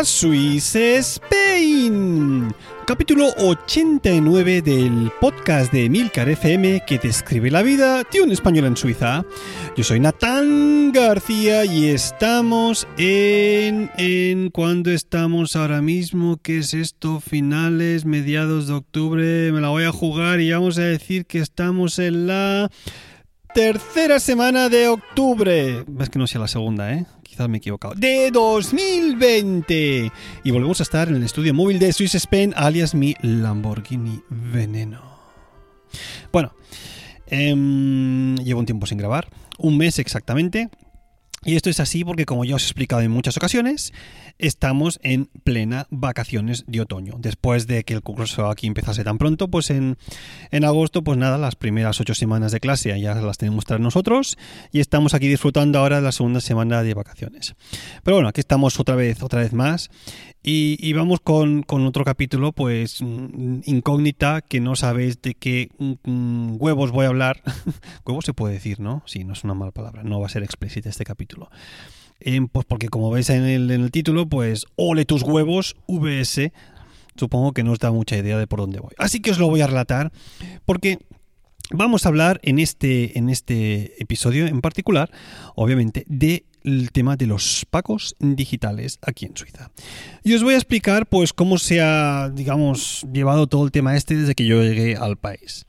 a 0.00 0.04
Swiss 0.04 0.76
Spain, 0.76 2.54
capítulo 2.86 3.26
89 3.36 4.62
del 4.62 5.12
podcast 5.20 5.70
de 5.72 5.90
Milcar 5.90 6.30
FM 6.30 6.84
que 6.86 6.98
describe 6.98 7.50
la 7.50 7.60
vida 7.60 8.02
de 8.10 8.22
un 8.22 8.30
español 8.30 8.64
en 8.64 8.78
Suiza. 8.78 9.26
Yo 9.76 9.84
soy 9.84 10.00
Natán 10.00 10.92
García 10.92 11.66
y 11.66 11.88
estamos 11.88 12.88
en... 12.96 13.90
en 13.98 14.48
¿Cuándo 14.48 14.90
estamos 14.90 15.54
ahora 15.54 15.82
mismo? 15.82 16.38
¿Qué 16.42 16.58
es 16.58 16.72
esto? 16.72 17.20
Finales, 17.20 18.06
mediados 18.06 18.68
de 18.68 18.74
octubre, 18.74 19.52
me 19.52 19.60
la 19.60 19.68
voy 19.68 19.84
a 19.84 19.92
jugar 19.92 20.40
y 20.40 20.50
vamos 20.50 20.78
a 20.78 20.82
decir 20.82 21.26
que 21.26 21.40
estamos 21.40 21.98
en 21.98 22.26
la... 22.26 22.70
Tercera 23.54 24.20
semana 24.20 24.68
de 24.68 24.86
octubre. 24.86 25.84
Es 25.98 26.08
que 26.08 26.18
no 26.20 26.28
sea 26.28 26.40
la 26.40 26.46
segunda, 26.46 26.92
¿eh? 26.92 27.06
Quizás 27.24 27.48
me 27.48 27.56
he 27.56 27.58
equivocado. 27.58 27.94
De 27.94 28.30
2020. 28.30 30.12
Y 30.44 30.50
volvemos 30.52 30.78
a 30.78 30.84
estar 30.84 31.08
en 31.08 31.16
el 31.16 31.24
estudio 31.24 31.52
móvil 31.52 31.80
de 31.80 31.92
Swiss 31.92 32.14
Spain, 32.14 32.54
alias 32.56 32.94
mi 32.94 33.16
Lamborghini 33.22 34.22
Veneno. 34.28 35.02
Bueno, 36.32 36.52
em, 37.26 38.36
llevo 38.36 38.60
un 38.60 38.66
tiempo 38.66 38.86
sin 38.86 38.98
grabar. 38.98 39.28
Un 39.58 39.76
mes 39.76 39.98
exactamente. 39.98 40.70
Y 41.42 41.56
esto 41.56 41.70
es 41.70 41.80
así 41.80 42.04
porque, 42.04 42.26
como 42.26 42.44
ya 42.44 42.56
os 42.56 42.62
he 42.62 42.66
explicado 42.66 43.00
en 43.00 43.10
muchas 43.10 43.38
ocasiones, 43.38 43.94
estamos 44.36 45.00
en 45.02 45.30
plena 45.42 45.86
vacaciones 45.88 46.64
de 46.66 46.82
otoño. 46.82 47.14
Después 47.18 47.66
de 47.66 47.82
que 47.84 47.94
el 47.94 48.02
curso 48.02 48.50
aquí 48.50 48.66
empezase 48.66 49.04
tan 49.04 49.16
pronto, 49.16 49.48
pues 49.48 49.70
en, 49.70 49.96
en 50.50 50.64
agosto, 50.64 51.02
pues 51.02 51.16
nada, 51.16 51.38
las 51.38 51.56
primeras 51.56 51.98
ocho 51.98 52.14
semanas 52.14 52.52
de 52.52 52.60
clase 52.60 53.00
ya 53.00 53.14
las 53.14 53.38
tenemos 53.38 53.64
tras 53.64 53.80
nosotros 53.80 54.36
y 54.70 54.80
estamos 54.80 55.14
aquí 55.14 55.28
disfrutando 55.28 55.78
ahora 55.78 55.96
de 55.96 56.02
la 56.02 56.12
segunda 56.12 56.42
semana 56.42 56.82
de 56.82 56.92
vacaciones. 56.92 57.54
Pero 58.02 58.16
bueno, 58.16 58.28
aquí 58.28 58.40
estamos 58.40 58.78
otra 58.78 58.94
vez, 58.94 59.22
otra 59.22 59.40
vez 59.40 59.54
más 59.54 59.88
y, 60.42 60.92
vamos 60.94 61.20
con, 61.20 61.64
otro 61.68 62.04
capítulo, 62.04 62.52
pues 62.52 63.02
mm, 63.02 63.60
incógnita, 63.66 64.40
que 64.40 64.60
no 64.60 64.74
sabéis 64.74 65.20
de 65.20 65.34
qué 65.34 65.68
mm, 65.78 65.92
mm, 66.04 66.56
huevos 66.58 66.92
voy 66.92 67.04
a 67.04 67.08
hablar. 67.08 67.42
huevos 68.06 68.24
se 68.24 68.32
puede 68.32 68.54
decir, 68.54 68.80
¿no? 68.80 69.02
Sí, 69.06 69.24
no 69.24 69.34
es 69.34 69.44
una 69.44 69.54
mala 69.54 69.70
palabra, 69.70 70.02
no 70.02 70.18
va 70.18 70.26
a 70.26 70.30
ser 70.30 70.42
explícita 70.42 70.88
este 70.88 71.04
capítulo. 71.04 71.50
Em, 72.20 72.48
pues 72.48 72.64
porque 72.64 72.88
como 72.88 73.10
veis 73.10 73.28
en 73.30 73.44
el, 73.44 73.70
en 73.70 73.82
el 73.82 73.90
título, 73.90 74.26
pues 74.26 74.66
ole 74.76 75.04
tus 75.04 75.22
huevos, 75.22 75.76
VS. 75.86 76.52
Supongo 77.16 77.52
que 77.52 77.62
no 77.62 77.72
os 77.72 77.78
da 77.78 77.92
mucha 77.92 78.16
idea 78.16 78.38
de 78.38 78.46
por 78.46 78.60
dónde 78.60 78.80
voy. 78.80 78.92
Así 78.96 79.20
que 79.20 79.32
os 79.32 79.38
lo 79.38 79.48
voy 79.48 79.60
a 79.60 79.66
relatar, 79.66 80.10
porque 80.64 80.98
Vamos 81.72 82.04
a 82.04 82.08
hablar 82.08 82.40
en 82.42 82.58
este, 82.58 83.16
en 83.16 83.28
este 83.28 84.02
episodio 84.02 84.48
en 84.48 84.60
particular, 84.60 85.08
obviamente, 85.54 86.04
de 86.08 86.44
el 86.64 86.92
tema 86.92 87.16
de 87.16 87.26
los 87.26 87.66
pagos 87.68 88.14
digitales 88.18 88.98
aquí 89.02 89.26
en 89.26 89.36
Suiza. 89.36 89.70
Y 90.22 90.34
os 90.34 90.42
voy 90.42 90.54
a 90.54 90.58
explicar 90.58 91.06
pues 91.06 91.32
cómo 91.32 91.58
se 91.58 91.80
ha, 91.80 92.30
digamos, 92.30 93.06
llevado 93.12 93.46
todo 93.46 93.64
el 93.64 93.70
tema 93.70 93.96
este 93.96 94.16
desde 94.16 94.34
que 94.34 94.46
yo 94.46 94.62
llegué 94.62 94.96
al 94.96 95.16
país. 95.16 95.66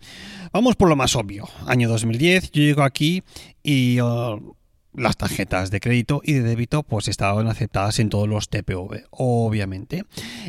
Vamos 0.54 0.76
por 0.76 0.90
lo 0.90 0.96
más 0.96 1.16
obvio. 1.16 1.48
Año 1.66 1.88
2010, 1.88 2.52
yo 2.52 2.62
llego 2.62 2.84
aquí 2.84 3.24
y 3.64 4.02
uh, 4.02 4.56
las 4.94 5.18
tarjetas 5.18 5.72
de 5.72 5.80
crédito 5.80 6.22
y 6.24 6.34
de 6.34 6.42
débito 6.42 6.84
pues 6.84 7.08
estaban 7.08 7.48
aceptadas 7.48 8.00
en 8.00 8.10
todos 8.10 8.28
los 8.28 8.50
TPV, 8.50 9.06
obviamente. 9.12 10.04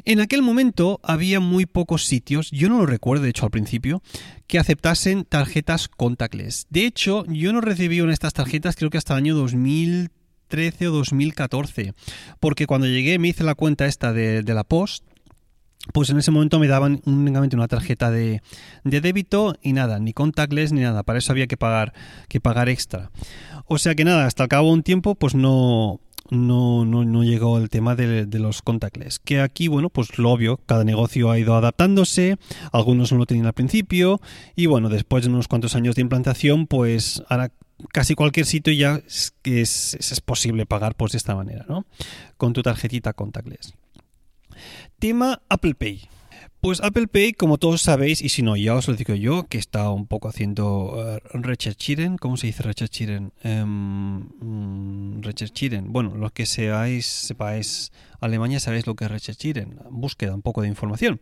En 0.04 0.20
aquel 0.20 0.42
momento 0.42 1.00
había 1.02 1.41
muy 1.41 1.66
pocos 1.66 2.04
sitios, 2.04 2.50
yo 2.50 2.69
no 2.69 2.78
lo 2.78 2.86
recuerdo 2.86 3.25
de 3.25 3.31
hecho 3.31 3.44
al 3.44 3.50
principio, 3.50 4.02
que 4.47 4.58
aceptasen 4.58 5.25
tarjetas 5.25 5.88
contactless. 5.88 6.66
De 6.70 6.86
hecho, 6.86 7.25
yo 7.26 7.52
no 7.52 7.60
recibí 7.60 8.00
una 8.00 8.12
estas 8.12 8.34
tarjetas 8.34 8.76
creo 8.76 8.91
que 8.91 8.98
hasta 8.98 9.14
el 9.14 9.19
año 9.19 9.34
2000 9.36 10.10
2013 10.52 10.88
o 10.88 10.92
2014. 10.92 11.94
Porque 12.40 12.66
cuando 12.66 12.86
llegué 12.86 13.18
me 13.18 13.28
hice 13.28 13.44
la 13.44 13.54
cuenta 13.54 13.86
esta 13.86 14.12
de, 14.12 14.42
la 14.42 14.64
Post 14.64 15.04
pues 15.92 16.10
en 16.10 16.18
ese 16.18 16.30
momento 16.30 16.60
me 16.60 16.68
daban 16.68 17.00
únicamente 17.06 17.56
una 17.56 17.66
tarjeta 17.66 18.12
de, 18.12 18.40
débito 18.84 19.56
y 19.62 19.72
nada, 19.72 19.98
ni 19.98 20.12
contactless 20.12 20.72
ni 20.72 20.80
nada. 20.80 21.02
Para 21.02 21.18
eso 21.18 21.32
había 21.32 21.48
que 21.48 21.56
pagar, 21.56 21.92
que 22.28 22.40
pagar 22.40 22.68
extra. 22.68 23.10
O 23.66 23.78
sea 23.78 23.96
que 23.96 24.04
nada, 24.04 24.26
hasta 24.26 24.44
el 24.44 24.48
cabo 24.48 24.68
de 24.68 24.74
un 24.74 24.82
tiempo, 24.84 25.16
pues 25.16 25.34
no, 25.34 25.98
no, 26.30 26.84
no, 26.84 27.24
llegó 27.24 27.58
el 27.58 27.69
tema 27.69 27.96
de, 27.96 28.26
de, 28.26 28.38
los 28.38 28.62
contactless. 28.62 29.19
Que 29.19 29.40
aquí, 29.40 29.66
bueno, 29.66 29.90
pues 29.90 30.19
lo 30.19 30.30
obvio, 30.30 30.60
cada 30.66 30.84
negocio 30.84 31.32
ha 31.32 31.38
ido 31.40 31.56
adaptándose, 31.56 32.36
algunos 32.70 33.10
no 33.10 33.19
lo 33.19 33.26
tenían 33.26 33.46
al 33.46 33.52
principio, 33.52 34.20
y 34.54 34.66
bueno, 34.66 34.88
después 34.88 35.24
de 35.24 35.30
unos 35.30 35.48
cuantos 35.48 35.74
años 35.74 35.96
de 35.96 36.02
implantación, 36.02 36.69
pues 36.69 37.24
ahora 37.28 37.50
casi 37.93 38.15
cualquier 38.15 38.47
sitio 38.47 38.72
ya 38.72 39.03
es, 39.06 39.34
es, 39.44 39.94
es 39.94 40.20
posible 40.20 40.66
pagar 40.66 40.94
pues 40.94 41.12
de 41.12 41.19
esta 41.19 41.34
manera, 41.34 41.65
¿no? 41.69 41.87
Con 42.37 42.53
tu 42.53 42.62
tarjetita 42.62 43.12
contactless. 43.12 43.75
Tema 44.98 45.43
Apple 45.48 45.75
Pay. 45.75 46.09
Pues 46.60 46.81
Apple 46.81 47.09
Pay, 47.09 47.32
como 47.32 47.59
todos 47.59 47.82
sabéis, 47.82 48.22
y 48.22 48.28
si 48.28 48.43
no, 48.43 48.56
ya 48.56 48.76
os 48.76 48.87
lo 48.87 48.94
digo 48.94 49.16
yo, 49.16 49.48
que 49.48 49.59
está 49.59 49.91
un 49.91 50.06
poco 50.06 50.28
haciendo 50.28 50.94
uh, 50.94 52.16
¿cómo 52.20 52.37
se 52.37 52.47
dice 52.47 52.62
recherchiren? 52.62 53.32
Um, 53.43 54.31
bueno, 55.88 56.14
los 56.14 56.31
que 56.31 56.47
seáis, 56.47 57.06
sepáis 57.06 57.91
Alemania, 58.20 58.60
sabéis 58.60 58.87
lo 58.87 58.94
que 58.94 59.06
es 59.06 59.10
recherchiren, 59.10 59.81
búsqueda 59.91 60.37
un 60.37 60.43
poco 60.43 60.62
de 60.62 60.69
información. 60.69 61.20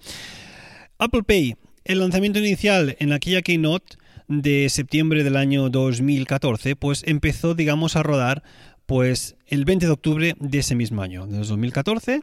Apple 0.99 1.23
Pay, 1.23 1.57
el 1.85 2.01
lanzamiento 2.01 2.39
inicial 2.39 2.97
en 2.99 3.13
aquella 3.13 3.43
keynote 3.43 3.97
de 4.29 4.69
septiembre 4.69 5.25
del 5.25 5.37
año 5.37 5.71
2014, 5.71 6.77
pues 6.77 7.03
empezó, 7.07 7.55
digamos, 7.55 7.97
a 7.97 8.03
rodar 8.03 8.43
pues 8.87 9.37
el 9.47 9.65
20 9.65 9.87
de 9.87 9.93
octubre 9.93 10.35
de 10.39 10.59
ese 10.59 10.75
mismo 10.75 11.03
año, 11.03 11.27
de 11.27 11.39
2014. 11.39 12.23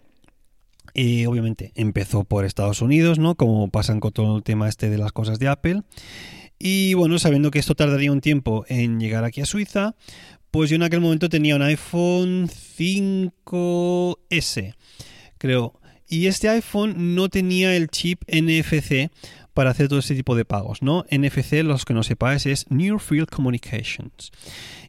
Y 0.93 1.25
obviamente 1.25 1.71
empezó 1.75 2.23
por 2.23 2.45
Estados 2.45 2.81
Unidos, 2.81 3.19
¿no? 3.19 3.35
Como 3.35 3.69
pasan 3.69 3.99
con 3.99 4.11
todo 4.11 4.37
el 4.37 4.43
tema 4.43 4.67
este 4.67 4.89
de 4.89 4.97
las 4.97 5.11
cosas 5.11 5.37
de 5.37 5.47
Apple. 5.47 5.81
Y 6.59 6.95
bueno, 6.95 7.19
sabiendo 7.19 7.51
que 7.51 7.59
esto 7.59 7.75
tardaría 7.75 8.11
un 8.11 8.21
tiempo 8.21 8.65
en 8.67 8.99
llegar 8.99 9.23
aquí 9.23 9.41
a 9.41 9.45
Suiza, 9.45 9.95
pues 10.49 10.69
yo 10.69 10.75
en 10.75 10.83
aquel 10.83 11.01
momento 11.01 11.29
tenía 11.29 11.55
un 11.55 11.61
iPhone 11.61 12.49
5S, 12.49 14.73
creo. 15.37 15.79
Y 16.09 16.27
este 16.27 16.47
iPhone 16.49 17.15
no 17.15 17.29
tenía 17.29 17.75
el 17.75 17.89
chip 17.89 18.23
NFC 18.27 19.11
para 19.57 19.71
hacer 19.71 19.87
todo 19.87 19.97
ese 19.97 20.13
tipo 20.13 20.35
de 20.35 20.45
pagos, 20.45 20.83
¿no? 20.83 21.03
NFC, 21.09 21.63
los 21.63 21.83
que 21.83 21.95
no 21.95 22.03
sepáis, 22.03 22.45
es 22.45 22.69
Near 22.69 22.99
Field 22.99 23.27
Communications. 23.27 24.31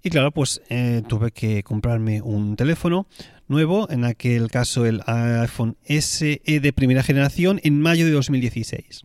Y 0.02 0.10
claro, 0.10 0.30
pues 0.30 0.60
eh, 0.68 1.00
tuve 1.08 1.30
que 1.30 1.62
comprarme 1.62 2.20
un 2.20 2.54
teléfono 2.54 3.06
nuevo, 3.46 3.88
en 3.90 4.04
aquel 4.04 4.50
caso 4.50 4.84
el 4.84 5.00
iPhone 5.06 5.78
SE 5.86 6.42
de 6.44 6.72
primera 6.74 7.02
generación, 7.02 7.62
en 7.64 7.80
mayo 7.80 8.04
de 8.04 8.10
2016. 8.10 9.04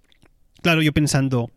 Claro, 0.62 0.82
yo 0.82 0.92
pensando, 0.92 1.50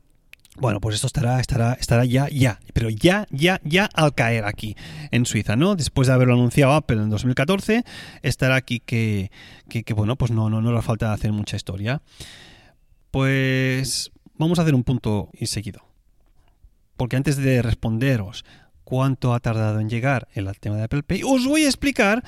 bueno, 0.55 0.81
pues 0.81 0.95
esto 0.95 1.09
estará, 1.09 1.41
estará, 1.41 1.73
estará 1.73 2.05
ya, 2.05 2.29
ya, 2.29 2.61
pero 2.75 2.91
ya, 2.91 3.27
ya, 3.33 3.61
ya 3.65 3.87
al 3.93 4.15
caer 4.15 4.45
aquí 4.45 4.77
en 5.11 5.27
Suiza, 5.27 5.57
¿no? 5.57 5.75
Después 5.75 6.07
de 6.07 6.15
haberlo 6.15 6.35
anunciado 6.35 6.75
Apple 6.75 7.03
en 7.03 7.11
2014, 7.11 7.83
estará 8.23 8.55
aquí 8.55 8.79
que, 8.79 9.33
que, 9.69 9.83
que 9.83 9.95
bueno, 9.95 10.15
pues 10.15 10.31
no, 10.31 10.49
no, 10.49 10.63
no 10.63 10.81
falta 10.83 11.13
hacer 11.13 11.33
mucha 11.33 11.57
historia. 11.57 12.03
Pues 13.17 14.13
vamos 14.35 14.59
a 14.59 14.63
hacer 14.63 14.75
un 14.75 14.85
punto 14.85 15.31
y 15.33 15.47
seguido. 15.47 15.81
Porque 16.99 17.17
antes 17.17 17.39
de 17.39 17.63
responderos 17.63 18.45
cuánto 18.85 19.33
ha 19.33 19.41
tardado 19.41 19.81
en 19.81 19.89
llegar 19.89 20.29
el 20.35 20.53
tema 20.61 20.77
de 20.77 20.83
Apple 20.83 21.03
Pay, 21.03 21.23
os 21.25 21.47
voy 21.47 21.63
a 21.63 21.67
explicar 21.67 22.23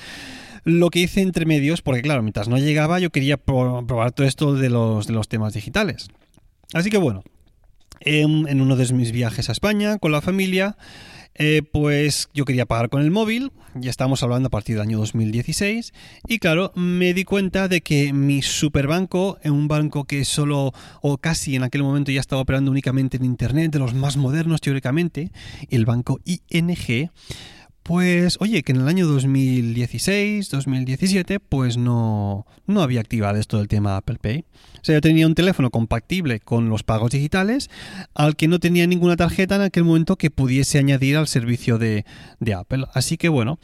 lo 0.65 0.89
que 0.89 1.01
hice 1.01 1.21
entre 1.21 1.45
medios, 1.45 1.83
porque 1.83 2.01
claro, 2.01 2.23
mientras 2.23 2.49
no 2.49 2.57
llegaba 2.57 3.01
yo 3.01 3.11
quería 3.11 3.37
probar 3.37 4.13
todo 4.13 4.27
esto 4.27 4.55
de 4.55 4.71
los, 4.71 5.07
de 5.07 5.13
los 5.13 5.29
temas 5.29 5.53
digitales. 5.53 6.09
Así 6.73 6.89
que 6.89 6.97
bueno, 6.97 7.23
en, 8.01 8.49
en 8.49 8.63
uno 8.63 8.75
de 8.75 8.91
mis 8.95 9.13
viajes 9.13 9.51
a 9.51 9.53
España 9.53 9.99
con 9.99 10.11
la 10.11 10.23
familia, 10.23 10.79
eh, 11.39 11.63
pues 11.63 12.29
yo 12.35 12.45
quería 12.45 12.67
pagar 12.67 12.89
con 12.89 13.03
el 13.03 13.11
móvil, 13.11 13.53
ya 13.75 13.91
estamos 13.91 14.23
hablando 14.23 14.49
a 14.49 14.51
partir 14.51 14.77
del 14.77 14.83
año 14.83 14.99
2016, 14.99 15.93
y 16.27 16.39
claro, 16.39 16.73
me 16.75 17.15
di 17.15 17.25
cuenta 17.25 17.69
de 17.69 17.81
que 17.81 18.13
mi 18.13 18.43
superbanco, 18.43 19.39
en 19.43 19.53
un 19.53 19.69
banco 19.69 20.05
que 20.05 20.25
solo, 20.25 20.73
o 21.01 21.19
casi 21.19 21.57
en 21.57 21.63
aquel 21.63 21.83
momento 21.83 22.11
ya 22.11 22.21
estaba 22.21 22.43
operando 22.43 22.71
únicamente 22.71 23.17
en 23.17 23.25
Internet, 23.25 23.73
de 23.73 23.79
los 23.79 23.95
más 23.95 24.17
modernos 24.17 24.61
teóricamente, 24.61 25.31
el 25.71 25.85
banco 25.85 26.21
ING, 26.25 27.11
pues 27.89 28.37
oye, 28.41 28.63
que 28.63 28.73
en 28.73 28.83
el 28.83 28.89
año 28.89 29.07
2016, 29.07 30.51
2017, 30.51 31.41
pues 31.41 31.79
no, 31.79 32.47
no 32.67 32.83
había 32.83 33.01
activado 33.01 33.39
esto 33.39 33.57
del 33.57 33.67
tema 33.67 33.97
Apple 33.97 34.19
Pay. 34.21 34.45
O 34.75 34.85
sea, 34.85 34.97
yo 34.97 35.01
tenía 35.01 35.27
un 35.27 35.35
teléfono 35.35 35.71
compatible 35.71 36.39
con 36.39 36.69
los 36.69 36.83
pagos 36.83 37.13
digitales 37.13 37.71
al 38.13 38.37
que 38.37 38.47
no 38.47 38.61
tenía 38.61 38.87
ninguna 38.87 39.17
tarjeta 39.17 39.57
en 39.57 39.63
aquel 39.63 39.85
momento 39.85 40.17
que 40.17 40.31
pudiese 40.31 40.77
añadir 40.77 41.17
al 41.17 41.29
servicio 41.29 41.79
de, 41.79 42.05
de 42.41 42.53
Apple. 42.53 42.85
Así 42.93 43.17
que 43.17 43.31
bueno, 43.31 43.59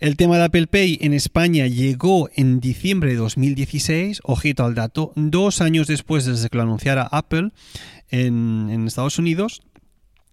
el 0.00 0.16
tema 0.16 0.38
de 0.38 0.46
Apple 0.46 0.66
Pay 0.66 0.98
en 1.00 1.14
España 1.14 1.68
llegó 1.68 2.28
en 2.34 2.58
diciembre 2.58 3.12
de 3.12 3.18
2016, 3.18 4.22
ojito 4.24 4.64
al 4.64 4.74
dato, 4.74 5.12
dos 5.14 5.60
años 5.60 5.86
después 5.86 6.24
desde 6.24 6.48
que 6.48 6.56
lo 6.56 6.64
anunciara 6.64 7.06
Apple 7.12 7.50
en, 8.10 8.70
en 8.72 8.88
Estados 8.88 9.20
Unidos 9.20 9.62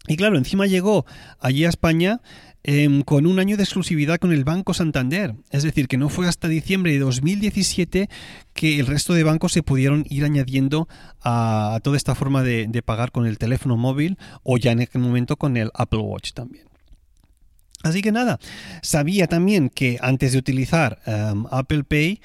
Y 0.08 0.18
claro, 0.18 0.38
encima 0.38 0.68
llegó 0.68 1.06
allí 1.40 1.66
a 1.66 1.70
España 1.70 2.22
em, 2.64 3.02
con 3.02 3.26
un 3.26 3.40
año 3.40 3.58
de 3.58 3.64
exclusividad 3.64 4.18
con 4.18 4.32
el 4.32 4.44
Banco 4.44 4.74
Santander. 4.74 5.36
Es 5.52 5.64
decir, 5.64 5.88
que 5.88 5.98
no 5.98 6.10
fue 6.10 6.28
hasta 6.28 6.48
diciembre 6.48 6.92
de 6.92 7.00
2017 7.00 8.10
que 8.54 8.80
el 8.80 8.88
resto 8.88 9.14
de 9.14 9.24
bancos 9.24 9.54
se 9.54 9.64
pudieron 9.64 10.06
ir 10.10 10.24
añadiendo 10.24 10.88
a, 11.22 11.80
toda 11.84 11.98
esta 11.98 12.16
forma 12.16 12.44
de, 12.44 12.82
pagar 12.86 13.12
con 13.12 13.26
el 13.26 13.38
teléfono 13.38 13.78
móvil 13.78 14.18
o 14.44 14.58
ya 14.58 14.72
en 14.72 14.82
aquel 14.82 15.02
momento 15.02 15.38
con 15.38 15.58
el 15.58 15.72
Apple 15.74 16.00
Watch 16.00 16.34
también. 16.34 16.66
Así 17.84 18.02
que 18.02 18.12
nada, 18.12 18.40
sabía 18.82 19.28
también 19.28 19.70
que 19.70 19.98
antes 20.02 20.32
de 20.32 20.40
utilizar 20.40 21.02
em, 21.06 21.46
Apple 21.52 21.84
Pay, 21.84 22.20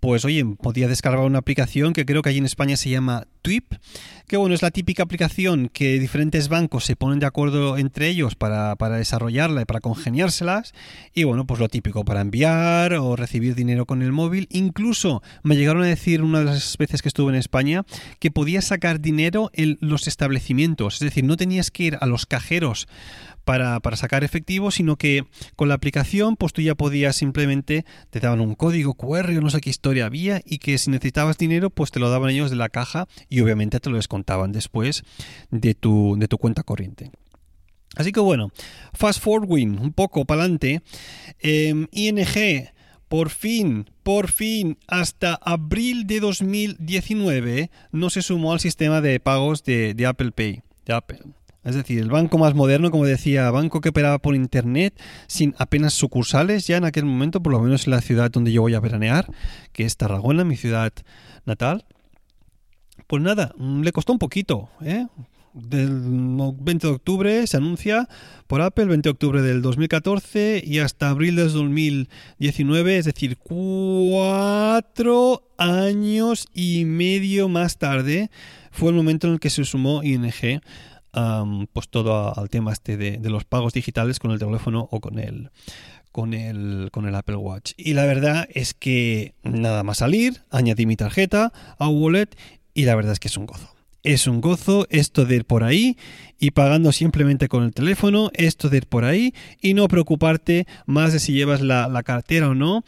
pues 0.00 0.24
oye, 0.24 0.44
podía 0.44 0.88
descargar 0.88 1.24
una 1.24 1.38
aplicación 1.38 1.92
que 1.92 2.04
creo 2.04 2.22
que 2.22 2.28
allí 2.28 2.38
en 2.38 2.44
España 2.44 2.76
se 2.76 2.90
llama 2.90 3.26
Twip, 3.42 3.74
que 4.26 4.36
bueno, 4.36 4.54
es 4.54 4.62
la 4.62 4.70
típica 4.70 5.02
aplicación 5.02 5.68
que 5.72 5.98
diferentes 5.98 6.48
bancos 6.48 6.84
se 6.84 6.96
ponen 6.96 7.20
de 7.20 7.26
acuerdo 7.26 7.78
entre 7.78 8.08
ellos 8.08 8.34
para, 8.34 8.74
para 8.76 8.96
desarrollarla 8.96 9.62
y 9.62 9.64
para 9.64 9.80
congeniárselas. 9.80 10.74
Y 11.14 11.24
bueno, 11.24 11.46
pues 11.46 11.60
lo 11.60 11.68
típico, 11.68 12.04
para 12.04 12.20
enviar 12.20 12.94
o 12.94 13.16
recibir 13.16 13.54
dinero 13.54 13.86
con 13.86 14.02
el 14.02 14.12
móvil. 14.12 14.48
Incluso 14.50 15.22
me 15.42 15.56
llegaron 15.56 15.82
a 15.82 15.86
decir 15.86 16.22
una 16.22 16.40
de 16.40 16.46
las 16.46 16.76
veces 16.76 17.02
que 17.02 17.08
estuve 17.08 17.32
en 17.32 17.38
España 17.38 17.84
que 18.18 18.30
podías 18.30 18.64
sacar 18.64 19.00
dinero 19.00 19.50
en 19.52 19.78
los 19.80 20.08
establecimientos, 20.08 20.94
es 20.94 21.00
decir, 21.00 21.24
no 21.24 21.36
tenías 21.36 21.70
que 21.70 21.84
ir 21.84 21.98
a 22.00 22.06
los 22.06 22.26
cajeros 22.26 22.88
para, 23.46 23.80
sacar 23.94 24.24
efectivo, 24.24 24.72
sino 24.72 24.96
que 24.96 25.24
con 25.54 25.68
la 25.68 25.76
aplicación 25.76 26.36
pues 26.36 26.52
tú 26.52 26.62
ya 26.62 26.74
podías 26.74 27.14
simplemente, 27.14 27.84
te 28.10 28.18
daban 28.18 28.40
un 28.40 28.56
código 28.56 28.94
QR 28.94 29.30
o 29.30 29.40
no 29.40 29.50
sé 29.50 29.60
qué 29.60 29.70
historia 29.70 30.06
había 30.06 30.42
y 30.44 30.58
que 30.58 30.76
si 30.78 30.90
necesitabas 30.90 31.38
dinero 31.38 31.70
pues 31.70 31.92
te 31.92 32.00
lo 32.00 32.10
daban 32.10 32.30
ellos 32.30 32.50
de 32.50 32.56
la 32.56 32.68
caja 32.68 33.06
y 33.28 33.40
obviamente 33.40 33.78
te 33.78 33.88
lo 33.88 33.96
descontaban 33.96 34.15
después 34.48 35.04
de 35.50 35.74
tu, 35.74 36.16
de 36.18 36.28
tu 36.28 36.38
cuenta 36.38 36.62
corriente. 36.62 37.10
Así 37.96 38.12
que 38.12 38.20
bueno, 38.20 38.50
fast 38.92 39.20
forwarding 39.20 39.78
un 39.80 39.92
poco 39.92 40.24
para 40.24 40.42
adelante, 40.42 40.82
em, 41.40 41.86
ING 41.92 42.68
por 43.08 43.30
fin, 43.30 43.88
por 44.02 44.30
fin, 44.30 44.78
hasta 44.88 45.34
abril 45.34 46.06
de 46.06 46.20
2019 46.20 47.70
no 47.92 48.10
se 48.10 48.22
sumó 48.22 48.52
al 48.52 48.60
sistema 48.60 49.00
de 49.00 49.20
pagos 49.20 49.62
de, 49.64 49.94
de 49.94 50.06
Apple 50.06 50.32
Pay, 50.32 50.62
de 50.84 50.92
Apple. 50.92 51.20
Es 51.66 51.74
decir, 51.74 51.98
el 51.98 52.10
banco 52.10 52.38
más 52.38 52.54
moderno, 52.54 52.92
como 52.92 53.06
decía, 53.06 53.50
banco 53.50 53.80
que 53.80 53.88
operaba 53.88 54.18
por 54.20 54.36
internet, 54.36 54.94
sin 55.26 55.54
apenas 55.58 55.94
sucursales 55.94 56.64
ya 56.66 56.76
en 56.76 56.84
aquel 56.84 57.04
momento, 57.04 57.42
por 57.42 57.52
lo 57.52 57.60
menos 57.60 57.86
en 57.86 57.90
la 57.90 58.00
ciudad 58.00 58.30
donde 58.30 58.52
yo 58.52 58.62
voy 58.62 58.74
a 58.74 58.80
veranear, 58.80 59.26
que 59.72 59.84
es 59.84 59.96
Tarragona, 59.96 60.44
mi 60.44 60.56
ciudad 60.56 60.92
natal. 61.44 61.84
Pues 63.06 63.22
nada, 63.22 63.54
mm, 63.56 63.82
le 63.82 63.92
costó 63.92 64.12
un 64.12 64.18
poquito, 64.18 64.68
¿eh? 64.82 65.06
Del 65.52 66.02
20 66.58 66.86
de 66.86 66.92
octubre 66.92 67.46
se 67.46 67.56
anuncia 67.56 68.08
por 68.46 68.60
Apple, 68.60 68.84
20 68.84 69.08
de 69.08 69.10
octubre 69.10 69.40
del 69.40 69.62
2014 69.62 70.62
y 70.62 70.80
hasta 70.80 71.08
abril 71.08 71.36
del 71.36 71.50
2019, 71.50 72.98
es 72.98 73.06
decir, 73.06 73.38
cuatro 73.38 74.28
años 75.56 76.46
y 76.52 76.84
medio 76.84 77.48
más 77.48 77.78
tarde 77.78 78.30
fue 78.70 78.90
el 78.90 78.96
momento 78.96 79.28
en 79.28 79.32
el 79.34 79.40
que 79.40 79.48
se 79.48 79.64
sumó 79.64 80.02
ING 80.02 80.60
pues 81.72 81.88
todo 81.88 82.38
al 82.38 82.50
tema 82.50 82.72
este 82.72 82.96
de, 82.96 83.30
los 83.30 83.44
pagos 83.44 83.72
digitales 83.72 84.18
con 84.18 84.30
el 84.30 84.38
teléfono 84.38 84.88
o 84.90 85.00
con 85.00 85.18
el, 85.18 85.50
con 86.12 86.34
el, 86.34 86.90
con 86.92 87.06
el 87.06 87.14
Apple 87.14 87.36
Watch. 87.36 87.72
Y 87.76 87.94
la 87.94 88.04
verdad 88.04 88.48
es 88.52 88.74
que 88.74 89.34
nada 89.42 89.82
más 89.82 89.98
salir, 89.98 90.42
añadí 90.50 90.84
mi 90.84 90.96
tarjeta 90.96 91.52
a 91.78 91.88
Wallet 91.88 92.36
y 92.76 92.84
la 92.84 92.94
verdad 92.94 93.14
es 93.14 93.18
que 93.18 93.28
es 93.28 93.36
un 93.36 93.46
gozo. 93.46 93.74
Es 94.02 94.28
un 94.28 94.40
gozo 94.40 94.86
esto 94.90 95.24
de 95.24 95.36
ir 95.36 95.44
por 95.46 95.64
ahí 95.64 95.96
y 96.38 96.52
pagando 96.52 96.92
simplemente 96.92 97.48
con 97.48 97.64
el 97.64 97.72
teléfono, 97.72 98.30
esto 98.34 98.68
de 98.68 98.76
ir 98.76 98.86
por 98.86 99.04
ahí 99.04 99.34
y 99.60 99.74
no 99.74 99.88
preocuparte 99.88 100.66
más 100.84 101.12
de 101.12 101.18
si 101.18 101.32
llevas 101.32 101.62
la, 101.62 102.02
cartera 102.04 102.50
o 102.50 102.54
no 102.54 102.84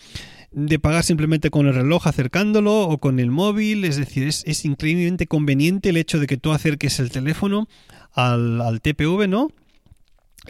de 0.53 0.79
pagar 0.79 1.03
simplemente 1.03 1.51
con 1.51 1.67
el 1.67 1.75
reloj 1.75 2.07
acercándolo 2.07 2.83
o 2.83 2.99
con 2.99 3.19
el 3.19 3.31
móvil, 3.31 3.85
es 3.85 3.97
decir, 3.97 4.29
es, 4.29 4.45
es 4.47 4.65
increíblemente 4.65 5.27
conveniente 5.27 5.89
el 5.89 5.97
hecho 5.97 6.21
de 6.21 6.27
que 6.27 6.37
tú 6.37 6.53
acerques 6.53 7.01
el 7.01 7.11
teléfono 7.11 7.67
al, 8.13 8.81
TPV, 8.83 9.27
¿no? 9.27 9.51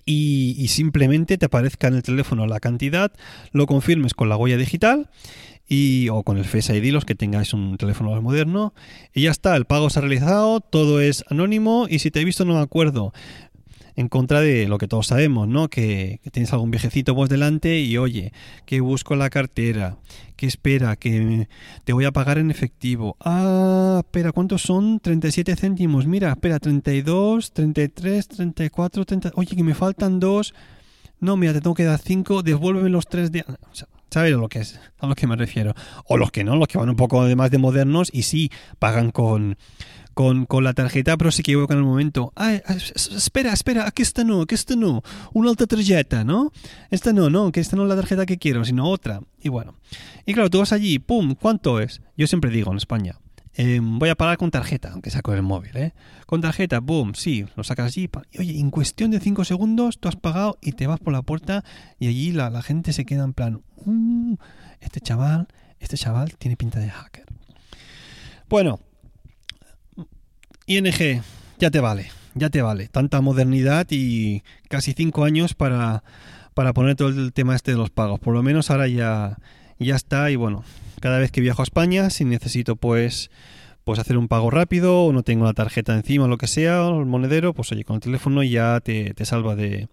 Y, 0.05 0.67
simplemente 0.69 1.39
te 1.39 1.47
aparezca 1.47 1.89
en 1.89 1.95
el 1.95 2.03
teléfono 2.03 2.47
la 2.47 2.61
cantidad, 2.61 3.13
lo 3.53 3.67
confirmes 3.67 4.15
con 4.15 4.29
la 4.29 4.37
huella 4.37 4.57
digital 4.57 5.09
y, 5.67 6.09
o 6.11 6.23
con 6.23 6.39
el 6.39 6.45
Face 6.45 6.77
ID, 6.77 6.93
los 6.93 7.05
que 7.05 7.15
tengáis 7.15 7.53
un 7.53 7.77
teléfono 7.77 8.11
más 8.11 8.23
moderno, 8.23 8.75
y 9.15 9.23
ya 9.23 9.31
está, 9.31 9.57
el 9.57 9.65
pago 9.65 9.91
se 9.91 9.99
ha 9.99 10.03
realizado, 10.03 10.61
todo 10.61 11.01
es 11.01 11.25
anónimo 11.29 11.87
y 11.89 11.99
si 11.99 12.11
te 12.11 12.21
he 12.21 12.25
visto 12.25 12.45
no 12.45 12.55
me 12.55 12.61
acuerdo, 12.61 13.13
en 13.99 14.09
contra 14.09 14.41
de 14.41 14.69
lo 14.69 14.79
que 14.79 14.87
todos 14.87 15.09
sabemos, 15.09 15.49
¿no? 15.49 15.69
Que, 15.69 16.21
tienes 16.31 16.53
algún 16.53 16.71
viejecito 16.71 17.15
vos 17.15 17.29
delante 17.29 17.81
y 17.81 17.99
oye, 17.99 18.33
que 18.65 18.81
busco 18.81 19.17
la 19.17 19.29
cartera, 19.29 19.97
que 20.37 20.47
espera, 20.47 20.95
que 20.95 21.49
te 21.83 21.93
voy 21.93 22.05
a 22.05 22.13
pagar 22.13 22.39
en 22.39 22.53
efectivo. 22.53 23.17
Ah, 23.19 24.03
espera, 24.05 24.31
¿cuántos 24.31 24.63
son? 24.63 25.01
37 25.01 25.57
céntimos. 25.57 26.07
Mira, 26.07 26.31
espera, 26.31 26.61
32, 26.61 27.53
33, 27.53 28.29
34, 28.29 29.05
30. 29.05 29.33
Oye, 29.35 29.57
que 29.57 29.65
me 29.65 29.75
faltan 29.75 30.21
dos. 30.21 30.55
No, 31.19 31.37
mira, 31.37 31.53
te 31.53 31.61
tengo 31.61 31.75
que 31.75 31.83
dar 31.83 31.99
cinco, 31.99 32.45
devuélveme 32.45 32.91
los 32.91 33.09
tres 33.09 33.33
de... 33.33 33.45
¿Sabes 34.11 34.33
a 34.33 34.37
lo 34.37 34.49
que 34.49 34.61
es? 34.61 34.81
A 35.01 35.09
lo 35.09 35.17
que 35.17 35.27
me 35.27 35.35
refiero. 35.35 35.75
O 36.07 36.17
los 36.17 36.31
que 36.31 36.45
no, 36.45 36.55
los 36.55 36.69
que 36.69 36.79
van 36.79 36.89
un 36.89 36.95
poco 36.95 37.21
más 37.35 37.51
de 37.51 37.59
modernos 37.59 38.11
y 38.13 38.23
sí 38.23 38.53
pagan 38.79 39.11
con, 39.11 39.59
con, 40.19 40.65
la 40.65 40.75
tarjeta, 40.75 41.17
pero 41.17 41.31
se 41.31 41.43
equivoca 41.43 41.75
en 41.75 41.79
el 41.79 41.87
momento. 41.87 42.33
Ay, 42.35 42.61
espera, 43.15 43.53
espera, 43.53 43.87
aquí 43.87 44.03
está 44.03 44.25
no, 44.25 44.43
aquí 44.43 44.57
está 44.57 44.75
no. 44.75 45.03
Una 45.33 45.51
alta 45.51 45.65
tarjeta, 45.69 46.25
¿no? 46.25 46.51
Esta 46.91 47.13
no, 47.13 47.31
no, 47.31 47.53
que 47.53 47.61
esta 47.61 47.77
no 47.77 47.85
es 47.85 47.89
la 47.89 47.95
tarjeta 47.95 48.27
que 48.27 48.37
quiero, 48.37 48.65
sino 48.65 48.89
otra. 48.89 49.21
Y 49.41 49.49
bueno. 49.49 49.77
Y 50.27 50.35
claro, 50.35 50.51
tú 50.51 50.59
vas 50.59 50.73
allí, 50.73 50.99
pum, 50.99 51.37
¿cuánto 51.41 51.79
es? 51.79 52.03
Yo 52.17 52.27
siempre 52.27 52.51
digo 52.51 52.73
en 52.73 52.79
España. 52.79 53.21
Em, 53.55 54.01
voy 54.01 54.09
a 54.09 54.17
pagar 54.17 54.39
con 54.39 54.51
tarjeta, 54.51 54.91
aunque 54.91 55.11
saco 55.11 55.33
el 55.35 55.43
móvil, 55.43 55.77
¿eh? 55.77 55.95
Con 56.27 56.41
tarjeta, 56.41 56.81
boom, 56.81 57.15
sí, 57.15 57.47
lo 57.55 57.63
sacas 57.63 57.87
allí. 57.87 58.11
Y 58.33 58.41
oye, 58.41 58.59
en 58.59 58.73
cuestión 58.73 59.13
de 59.13 59.21
5 59.21 59.45
segundos 59.45 60.01
tú 60.01 60.09
has 60.09 60.17
pagado 60.17 60.59
y 60.61 60.73
te 60.73 60.89
vas 60.89 60.99
por 60.99 61.13
la 61.13 61.23
puerta 61.23 61.63
y 62.01 62.09
allí 62.09 62.33
la, 62.33 62.51
la 62.51 62.63
gente 62.63 62.93
se 62.93 63.05
queda 63.05 63.23
en 63.23 63.35
plan, 63.35 63.63
uh, 63.77 64.37
este 64.81 65.01
chaval, 65.01 65.47
este 65.79 65.97
chaval 65.97 66.37
tiene 66.39 66.57
pinta 66.57 66.81
de 66.81 66.91
hacker. 66.91 67.27
Bueno, 68.49 68.81
ING, 70.69 71.23
ya 71.59 71.71
te 71.71 71.81
vale, 71.81 72.11
ya 72.35 72.51
te 72.51 72.61
vale. 72.61 72.89
Tanta 72.89 73.23
modernidad 73.23 73.87
y 73.89 74.43
casi 74.69 74.93
cinco 74.93 75.25
años 75.25 75.55
para, 75.55 76.05
para 76.53 76.75
poner 76.75 76.95
todo 76.95 77.09
el 77.09 77.33
tema 77.33 77.57
este 77.57 77.71
de 77.71 77.79
los 77.79 77.89
pagos. 77.89 78.21
Por 78.21 78.35
lo 78.35 78.43
menos 78.43 78.71
ahora 78.71 78.87
ya, 78.87 79.39
ya 79.79 79.97
está 79.97 80.31
y 80.31 80.37
bueno, 80.37 80.65
cada 81.01 81.19
vez 81.19 81.33
que 81.33 81.41
viajo 81.41 81.63
a 81.63 81.65
España, 81.65 82.11
si 82.11 82.27
necesito 82.27 82.77
pues 82.77 83.31
pues 83.85 83.99
hacer 83.99 84.19
un 84.19 84.29
pago 84.29 84.51
rápido 84.51 85.05
o 85.05 85.13
no 85.15 85.23
tengo 85.23 85.47
la 85.47 85.55
tarjeta 85.55 85.95
encima 85.95 86.27
o 86.27 86.29
lo 86.29 86.37
que 86.37 86.47
sea, 86.47 86.85
o 86.85 87.01
el 87.01 87.07
monedero, 87.07 87.55
pues 87.55 87.73
oye, 87.73 87.85
con 87.85 87.95
el 87.95 88.03
teléfono 88.03 88.43
ya 88.43 88.81
te, 88.81 89.15
salva 89.25 89.57
de, 89.57 89.89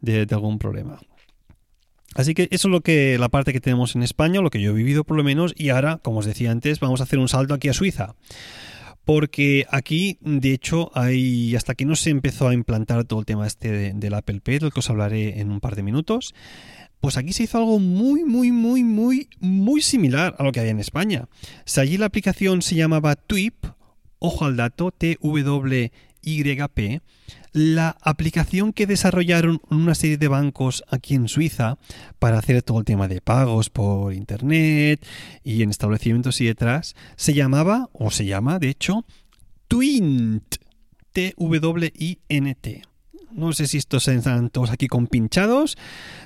de, 0.00 0.26
algún 0.30 0.58
problema. 0.58 0.98
Así 2.14 2.32
que 2.32 2.48
eso 2.50 2.68
es 2.68 2.72
lo 2.72 2.80
que 2.80 3.18
la 3.18 3.28
parte 3.28 3.52
que 3.52 3.60
tenemos 3.60 3.94
en 3.94 4.02
España, 4.02 4.40
lo 4.40 4.48
que 4.48 4.62
yo 4.62 4.70
he 4.70 4.74
vivido 4.74 5.04
por 5.04 5.18
lo 5.18 5.22
menos, 5.22 5.52
y 5.54 5.68
ahora, 5.68 5.98
como 6.02 6.20
os 6.20 6.24
decía 6.24 6.50
antes, 6.50 6.80
vamos 6.80 7.02
a 7.02 7.04
hacer 7.04 7.18
un 7.18 7.28
salto 7.28 7.52
aquí 7.52 7.68
a 7.68 7.74
Suiza 7.74 8.14
porque 9.06 9.66
aquí, 9.70 10.18
de 10.20 10.52
hecho, 10.52 10.90
hay 10.92 11.54
hasta 11.54 11.76
que 11.76 11.84
no 11.84 11.94
se 11.94 12.10
empezó 12.10 12.48
a 12.48 12.54
implantar 12.54 13.04
todo 13.04 13.20
el 13.20 13.24
tema 13.24 13.46
este 13.46 13.94
del 13.94 14.14
Apple 14.14 14.40
Pay, 14.40 14.58
del 14.58 14.72
que 14.72 14.80
os 14.80 14.90
hablaré 14.90 15.38
en 15.40 15.52
un 15.52 15.60
par 15.60 15.76
de 15.76 15.84
minutos, 15.84 16.34
pues 17.00 17.16
aquí 17.16 17.32
se 17.32 17.44
hizo 17.44 17.58
algo 17.58 17.78
muy, 17.78 18.24
muy, 18.24 18.50
muy, 18.50 18.82
muy, 18.82 19.28
muy 19.38 19.80
similar 19.80 20.34
a 20.40 20.42
lo 20.42 20.50
que 20.50 20.58
había 20.58 20.72
en 20.72 20.80
España. 20.80 21.28
Si 21.64 21.78
allí 21.78 21.98
la 21.98 22.06
aplicación 22.06 22.62
se 22.62 22.74
llamaba 22.74 23.14
TWIP, 23.14 23.66
ojo 24.18 24.44
al 24.44 24.56
dato, 24.56 24.90
T-W-Y-P, 26.26 27.00
la 27.52 27.96
aplicación 28.00 28.72
que 28.72 28.86
desarrollaron 28.86 29.60
una 29.70 29.94
serie 29.94 30.18
de 30.18 30.26
bancos 30.26 30.82
aquí 30.88 31.14
en 31.14 31.28
Suiza 31.28 31.78
para 32.18 32.38
hacer 32.38 32.62
todo 32.62 32.80
el 32.80 32.84
tema 32.84 33.06
de 33.06 33.20
pagos 33.20 33.70
por 33.70 34.12
internet 34.12 35.06
y 35.44 35.62
en 35.62 35.70
establecimientos 35.70 36.40
y 36.40 36.46
detrás 36.46 36.96
se 37.14 37.32
llamaba, 37.32 37.88
o 37.92 38.10
se 38.10 38.26
llama 38.26 38.58
de 38.58 38.70
hecho, 38.70 39.04
Twint. 39.68 40.56
T-W-I-N-T. 41.12 42.82
No 43.32 43.52
sé 43.54 43.66
si 43.66 43.78
estos 43.78 44.06
están 44.06 44.50
todos 44.50 44.70
aquí 44.70 44.86
compinchados, 44.86 45.78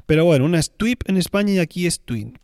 pero 0.06 0.24
bueno, 0.24 0.46
una 0.46 0.58
es 0.58 0.72
TWIP 0.76 1.08
en 1.08 1.16
España 1.16 1.52
y 1.52 1.58
aquí 1.60 1.86
es 1.86 2.00
Twin. 2.00 2.40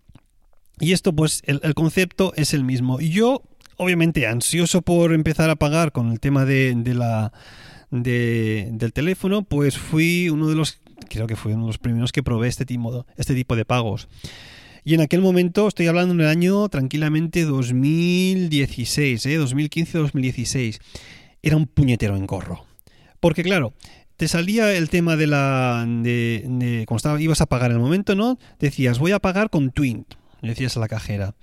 Y 0.78 0.92
esto, 0.92 1.12
pues, 1.12 1.42
el, 1.46 1.74
concepto 1.74 2.32
es 2.36 2.54
el 2.54 2.62
mismo. 2.62 3.00
Yo, 3.00 3.42
obviamente, 3.76 4.26
ansioso 4.26 4.82
por 4.82 5.12
empezar 5.12 5.50
a 5.50 5.56
pagar 5.56 5.92
con 5.92 6.12
el 6.12 6.20
tema 6.20 6.44
de 6.44 6.74
la 6.94 7.32
de, 7.90 8.68
del 8.72 8.92
teléfono, 8.92 9.42
pues 9.42 9.78
fui 9.78 10.28
uno 10.28 10.48
de 10.48 10.54
los, 10.54 10.80
creo 11.08 11.26
que 11.26 11.36
fui 11.36 11.52
uno 11.52 11.62
de 11.62 11.68
los 11.68 11.78
primeros 11.78 12.12
que 12.12 12.22
probé 12.22 12.48
este 12.48 12.66
tipo, 12.66 13.06
este 13.16 13.34
tipo 13.34 13.56
de 13.56 13.64
pagos. 13.64 14.08
Y 14.84 14.94
en 14.94 15.00
aquel 15.00 15.20
momento, 15.20 15.66
estoy 15.66 15.88
hablando 15.88 16.14
en 16.14 16.20
el 16.20 16.28
año 16.28 16.68
tranquilamente 16.68 17.44
2016, 17.44 19.26
¿eh? 19.26 19.40
2015-2016, 19.40 20.78
era 21.42 21.56
un 21.56 21.66
puñetero 21.66 22.16
engorro. 22.16 22.64
Porque 23.18 23.42
claro, 23.42 23.72
te 24.16 24.28
salía 24.28 24.72
el 24.74 24.88
tema 24.88 25.16
de 25.16 25.26
la. 25.26 25.84
de, 25.86 26.44
de 26.46 26.84
cuando 26.86 26.98
estaba, 26.98 27.20
ibas 27.20 27.40
a 27.40 27.46
pagar 27.46 27.72
en 27.72 27.78
el 27.78 27.82
momento, 27.82 28.14
¿no? 28.14 28.38
Decías, 28.60 29.00
voy 29.00 29.10
a 29.10 29.18
pagar 29.18 29.50
con 29.50 29.72
Twint. 29.72 30.14
Decías 30.40 30.76
a 30.76 30.80
la 30.80 30.86
cajera. 30.86 31.34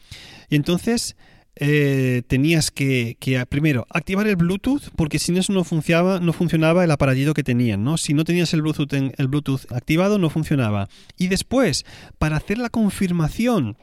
Y 0.49 0.55
entonces 0.55 1.17
eh, 1.55 2.23
tenías 2.27 2.71
que, 2.71 3.17
primero 3.47 3.85
activar 3.89 4.27
el 4.27 4.35
Bluetooth 4.35 4.89
porque 4.95 5.19
sin 5.19 5.37
eso 5.37 5.53
no 5.53 5.63
funcionaba, 5.63 6.19
no 6.19 6.33
funcionaba 6.33 6.83
el 6.83 6.91
aparatito 6.91 7.33
que 7.33 7.43
tenían, 7.43 7.83
¿no? 7.83 7.97
Si 7.97 8.13
no 8.13 8.23
tenías 8.23 8.53
el 8.53 8.61
Bluetooth, 8.61 8.93
el 8.93 9.27
Bluetooth 9.27 9.71
activado 9.71 10.17
no 10.17 10.29
funcionaba. 10.29 10.89
Y 11.17 11.27
después, 11.27 11.85
para 12.17 12.37
hacer 12.37 12.57
la 12.57 12.69
confirmación 12.69 13.77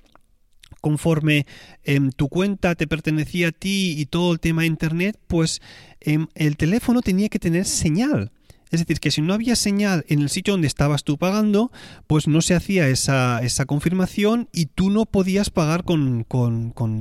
conforme 0.81 1.47
em, 1.85 2.11
tu 2.11 2.29
cuenta 2.29 2.75
te 2.75 2.87
pertenecía 2.87 3.49
a 3.49 3.53
ti 3.53 3.95
y 3.99 4.07
todo 4.07 4.33
el 4.33 4.41
tema 4.41 4.63
de 4.63 4.69
internet, 4.69 5.19
pues 5.27 5.61
em, 6.01 6.27
el 6.35 6.57
teléfono 6.57 7.03
tenía 7.03 7.29
que 7.29 7.39
tener 7.39 7.67
señal. 7.67 8.33
Es 8.71 8.81
decir, 8.81 9.01
que 9.01 9.11
si 9.11 9.21
no 9.21 9.35
había 9.35 9.57
señal 9.57 10.05
en 10.09 10.21
el 10.21 10.29
sitio 10.29 10.55
donde 10.55 10.69
estabas 10.69 11.05
tú 11.05 11.19
pagando, 11.19 11.73
pues 12.07 12.29
no 12.29 12.41
se 12.41 12.55
hacía 12.55 12.89
esa, 12.89 13.41
esa 13.43 13.67
confirmación 13.67 14.49
y 14.53 14.67
tú 14.67 14.91
no 14.91 15.07
podías 15.07 15.51
pagar 15.51 15.85
con, 15.85 16.27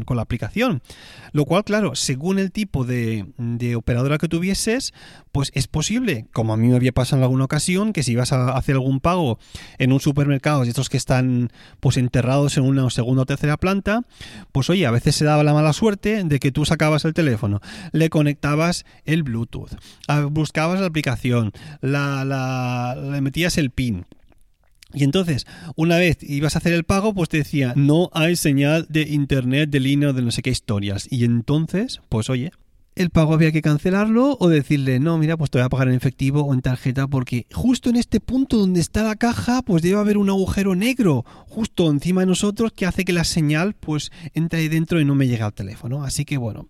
la 0.09 0.21
aplicación. 0.21 0.81
Lo 1.31 1.45
cual, 1.45 1.63
claro, 1.63 1.95
según 1.95 2.39
el 2.39 2.51
tipo 2.51 2.85
de, 2.85 3.27
de, 3.37 3.75
operadora 3.75 4.17
que 4.17 4.27
tuvieses, 4.27 4.93
pues 5.31 5.51
es 5.53 5.67
posible, 5.67 6.27
como 6.33 6.53
a 6.53 6.57
mí 6.57 6.67
me 6.67 6.75
había 6.75 6.91
pasado 6.91 7.17
en 7.17 7.23
alguna 7.23 7.45
ocasión, 7.45 7.93
que 7.93 8.03
si 8.03 8.13
ibas 8.13 8.33
a 8.33 8.57
hacer 8.57 8.75
algún 8.75 8.99
pago 8.99 9.37
en 9.77 9.91
un 9.91 9.99
supermercado, 9.99 10.63
de 10.63 10.69
estos 10.69 10.89
que 10.89 10.97
están 10.97 11.51
pues 11.79 11.97
enterrados 11.97 12.57
en 12.57 12.63
una 12.63 12.89
segunda 12.89 13.23
o 13.23 13.25
tercera 13.25 13.57
planta, 13.57 14.03
pues 14.51 14.69
oye, 14.69 14.85
a 14.85 14.91
veces 14.91 15.15
se 15.15 15.25
daba 15.25 15.43
la 15.43 15.53
mala 15.53 15.73
suerte 15.73 16.23
de 16.23 16.39
que 16.39 16.51
tú 16.51 16.65
sacabas 16.65 17.05
el 17.05 17.13
teléfono, 17.13 17.61
le 17.91 18.09
conectabas 18.09 18.85
el 19.05 19.23
Bluetooth, 19.23 19.71
buscabas 20.31 20.79
la 20.79 20.87
aplicación, 20.87 21.51
la, 21.81 22.25
la, 22.25 22.95
le 23.11 23.21
metías 23.21 23.57
el 23.57 23.71
pin. 23.71 24.05
Y 24.93 25.03
entonces, 25.03 25.45
una 25.75 25.97
vez 25.97 26.17
ibas 26.21 26.55
a 26.55 26.59
hacer 26.59 26.73
el 26.73 26.83
pago, 26.83 27.13
pues 27.13 27.29
te 27.29 27.37
decía, 27.37 27.73
no 27.75 28.09
hay 28.13 28.35
señal 28.35 28.87
de 28.89 29.03
internet, 29.03 29.69
de 29.69 29.79
línea 29.79 30.09
o 30.09 30.13
de 30.13 30.23
no 30.23 30.31
sé 30.31 30.41
qué 30.41 30.49
historias. 30.49 31.07
Y 31.11 31.25
entonces, 31.25 32.01
pues 32.09 32.29
oye, 32.29 32.51
el 32.95 33.11
pago 33.11 33.33
había 33.33 33.51
que 33.51 33.61
cancelarlo 33.61 34.35
o 34.39 34.49
decirle, 34.49 34.99
no, 34.99 35.17
mira, 35.17 35.37
pues 35.37 35.51
te 35.51 35.57
voy 35.57 35.65
a 35.65 35.69
pagar 35.69 35.87
en 35.87 35.93
efectivo 35.93 36.41
o 36.41 36.53
en 36.53 36.61
tarjeta 36.61 37.07
porque 37.07 37.45
justo 37.53 37.89
en 37.89 37.95
este 37.95 38.19
punto 38.19 38.57
donde 38.57 38.81
está 38.81 39.03
la 39.03 39.15
caja, 39.15 39.61
pues 39.61 39.81
debe 39.83 39.99
haber 39.99 40.17
un 40.17 40.29
agujero 40.29 40.75
negro 40.75 41.23
justo 41.47 41.89
encima 41.89 42.21
de 42.21 42.27
nosotros 42.27 42.73
que 42.73 42.85
hace 42.85 43.05
que 43.05 43.13
la 43.13 43.23
señal 43.23 43.73
pues 43.73 44.11
entre 44.33 44.59
ahí 44.59 44.67
dentro 44.67 44.99
y 44.99 45.05
no 45.05 45.15
me 45.15 45.27
llegue 45.27 45.43
al 45.43 45.53
teléfono. 45.53 46.03
Así 46.03 46.25
que 46.25 46.37
bueno, 46.37 46.67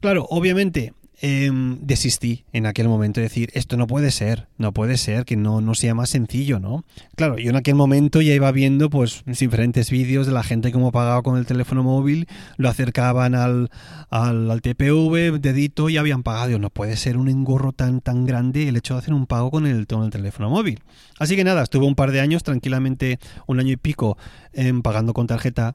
claro, 0.00 0.26
obviamente 0.30 0.92
Em, 1.22 1.78
desistí 1.82 2.46
en 2.54 2.64
aquel 2.64 2.88
momento 2.88 3.20
de 3.20 3.24
decir, 3.24 3.50
esto 3.52 3.76
no 3.76 3.86
puede 3.86 4.10
ser, 4.10 4.48
no 4.56 4.72
puede 4.72 4.96
ser, 4.96 5.26
que 5.26 5.36
no, 5.36 5.60
no 5.60 5.74
sea 5.74 5.94
más 5.94 6.08
sencillo, 6.08 6.60
¿no? 6.60 6.82
Claro, 7.14 7.36
yo 7.36 7.50
en 7.50 7.56
aquel 7.56 7.74
momento 7.74 8.22
ya 8.22 8.32
iba 8.32 8.50
viendo 8.52 8.88
pues 8.88 9.22
diferentes 9.26 9.90
vídeos 9.90 10.26
de 10.26 10.32
la 10.32 10.42
gente 10.42 10.72
como 10.72 10.92
pagaba 10.92 11.20
con 11.20 11.36
el 11.36 11.44
teléfono 11.44 11.82
móvil, 11.82 12.26
lo 12.56 12.70
acercaban 12.70 13.34
al, 13.34 13.68
al, 14.08 14.62
TPV, 14.62 15.38
dedito 15.40 15.90
y 15.90 15.98
habían 15.98 16.22
pagado. 16.22 16.58
No 16.58 16.70
puede 16.70 16.96
ser 16.96 17.18
un 17.18 17.28
engorro 17.28 17.72
tan, 17.72 18.00
tan 18.00 18.24
grande 18.24 18.66
el 18.68 18.78
hecho 18.78 18.94
de 18.94 19.00
hacer 19.00 19.12
un 19.12 19.26
pago 19.26 19.50
con 19.50 19.66
el, 19.66 19.86
con 19.86 20.04
el 20.04 20.10
teléfono 20.10 20.48
móvil. 20.48 20.80
Así 21.18 21.36
que 21.36 21.44
nada, 21.44 21.62
estuve 21.62 21.84
un 21.84 21.96
par 21.96 22.12
de 22.12 22.20
años 22.20 22.44
tranquilamente, 22.44 23.18
un 23.46 23.60
año 23.60 23.72
y 23.72 23.76
pico, 23.76 24.16
em, 24.54 24.80
pagando 24.80 25.12
con 25.12 25.26
tarjeta 25.26 25.74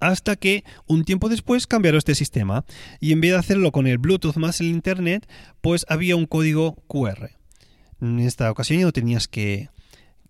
hasta 0.00 0.36
que 0.36 0.64
un 0.86 1.04
tiempo 1.04 1.28
después 1.28 1.66
cambiaron 1.66 1.98
este 1.98 2.14
sistema 2.14 2.64
y 3.00 3.12
en 3.12 3.20
vez 3.20 3.32
de 3.32 3.38
hacerlo 3.38 3.72
con 3.72 3.86
el 3.86 3.98
Bluetooth 3.98 4.36
más 4.36 4.60
el 4.60 4.68
Internet, 4.68 5.28
pues 5.60 5.86
había 5.88 6.16
un 6.16 6.26
código 6.26 6.76
QR. 6.86 7.30
En 8.00 8.20
esta 8.20 8.50
ocasión 8.50 8.78
ya 8.78 8.84
no 8.84 8.92
tenías 8.92 9.26
que, 9.26 9.70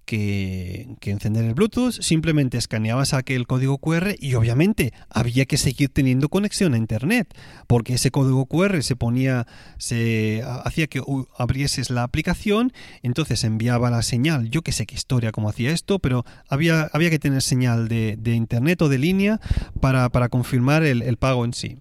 que, 0.06 0.96
encender 1.02 1.44
el 1.44 1.54
Bluetooth, 1.54 2.00
simplemente 2.00 2.56
escaneabas 2.56 3.12
aquel 3.12 3.46
código 3.46 3.78
QR 3.78 4.14
y 4.18 4.34
obviamente 4.34 4.92
había 5.10 5.44
que 5.44 5.58
seguir 5.58 5.90
teniendo 5.90 6.28
conexión 6.28 6.72
a 6.74 6.78
Internet, 6.78 7.36
porque 7.66 7.94
ese 7.94 8.10
código 8.10 8.46
QR 8.46 8.82
se 8.82 8.96
ponía, 8.96 9.46
se 9.78 10.42
hacía 10.64 10.86
que 10.86 11.02
abrieses 11.36 11.90
la 11.90 12.04
aplicación, 12.04 12.72
entonces 13.02 13.44
enviaba 13.44 13.90
la 13.90 14.02
señal, 14.02 14.48
yo 14.48 14.62
que 14.62 14.72
sé 14.72 14.86
qué 14.86 14.94
historia 14.94 15.32
como 15.32 15.48
hacía 15.48 15.72
esto, 15.72 15.98
pero 15.98 16.24
había, 16.48 16.88
había 16.92 17.10
que 17.10 17.18
tener 17.18 17.42
señal 17.42 17.88
de, 17.88 18.16
Internet 18.36 18.82
o 18.82 18.88
de 18.88 18.98
línea 18.98 19.40
para, 19.80 20.28
confirmar 20.28 20.84
el, 20.84 21.02
el 21.02 21.16
pago 21.16 21.44
en 21.44 21.52
sí. 21.52 21.78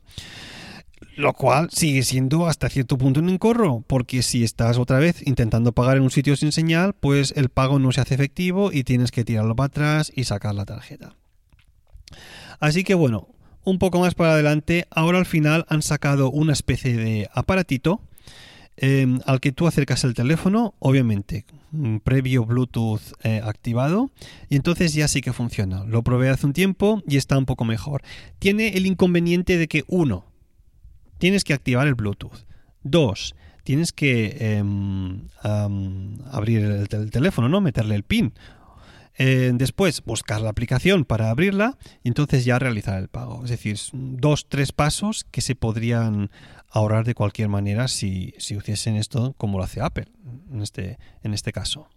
Lo 1.16 1.34
cual 1.34 1.70
sigue 1.72 2.04
siendo 2.04 2.48
hasta 2.48 2.70
cierto 2.70 2.98
punto 2.98 3.20
un 3.22 3.30
encorro, 3.30 3.84
porque 3.88 4.22
si 4.22 4.44
estás 4.44 4.78
otra 4.78 5.00
vez 5.00 5.26
intentando 5.26 5.72
pagar 5.72 5.98
en 5.98 6.04
un 6.04 6.12
sitio 6.12 6.36
sin 6.36 6.52
señal, 6.52 6.94
pues 6.94 7.34
el 7.38 7.50
pago 7.50 7.80
no 7.80 7.92
se 7.92 8.02
hace 8.02 8.16
efectivo 8.16 8.72
y 8.72 8.84
tienes 8.84 9.12
que 9.12 9.24
tirarlo 9.24 9.56
para 9.56 9.68
atrás 9.68 10.12
y 10.14 10.26
sacar 10.26 10.56
la 10.56 10.66
tarjeta. 10.66 11.16
Así 12.60 12.84
que 12.84 12.96
bueno, 12.96 13.30
un 13.64 13.80
poco 13.80 14.00
más 14.00 14.14
para 14.14 14.34
adelante, 14.34 14.88
ahora 14.92 15.18
al 15.18 15.26
final 15.26 15.66
han 15.70 15.82
sacado 15.82 16.30
una 16.30 16.54
especie 16.54 16.96
de 16.96 17.30
aparatito 17.34 18.02
em, 18.78 19.22
al 19.26 19.40
que 19.40 19.52
tú 19.52 19.68
acercas 19.68 20.04
el 20.04 20.14
teléfono, 20.14 20.76
obviamente 20.80 21.46
previo 22.04 22.46
Bluetooth 22.46 23.02
eh, 23.24 23.42
activado 23.44 24.10
y 24.50 24.56
entonces 24.56 24.94
ya 24.94 25.08
sí 25.08 25.22
que 25.22 25.34
funciona. 25.34 25.84
Lo 25.86 26.04
probé 26.04 26.30
hace 26.30 26.46
un 26.46 26.54
tiempo 26.54 27.02
y 27.08 27.18
está 27.18 27.38
un 27.38 27.46
poco 27.46 27.66
mejor. 27.66 28.02
Tiene 28.40 28.70
el 28.70 28.86
inconveniente 28.86 29.58
de 29.58 29.68
que 29.68 29.84
uno, 29.88 30.26
tienes 31.18 31.44
que 31.44 31.54
activar 31.54 31.88
el 31.88 31.96
Bluetooth. 31.96 32.46
Dos, 32.84 33.36
tienes 33.64 33.92
que 33.92 34.58
em, 34.58 35.28
abrir 35.44 36.64
el, 36.64 36.88
teléfono, 37.12 37.50
¿no? 37.50 37.60
Meterle 37.62 37.96
el 37.96 38.04
pin. 38.04 38.34
Eh, 39.18 39.52
después, 39.54 40.04
buscar 40.04 40.42
la 40.42 40.50
aplicación 40.50 41.06
para 41.06 41.30
abrirla 41.30 41.78
y 42.04 42.10
entonces 42.10 42.46
ya 42.46 42.60
realizar 42.60 43.02
el 43.02 43.08
pago. 43.08 43.44
Es 43.44 43.50
decir, 43.50 43.78
dos, 43.94 44.48
tres 44.48 44.72
pasos 44.72 45.26
que 45.32 45.42
se 45.42 45.56
podrían 45.56 46.30
ahorrar 46.70 47.06
de 47.06 47.16
cualquier 47.16 47.48
manera 47.48 47.88
si, 47.88 48.34
si 48.38 48.56
hiciesen 48.56 48.98
esto 48.98 49.34
como 49.38 49.58
lo 49.58 49.64
hace 49.64 49.82
Apple 49.82 50.08
en 50.52 50.62
este, 50.62 51.00
en 51.24 51.34
este 51.34 51.52
caso. 51.52 51.88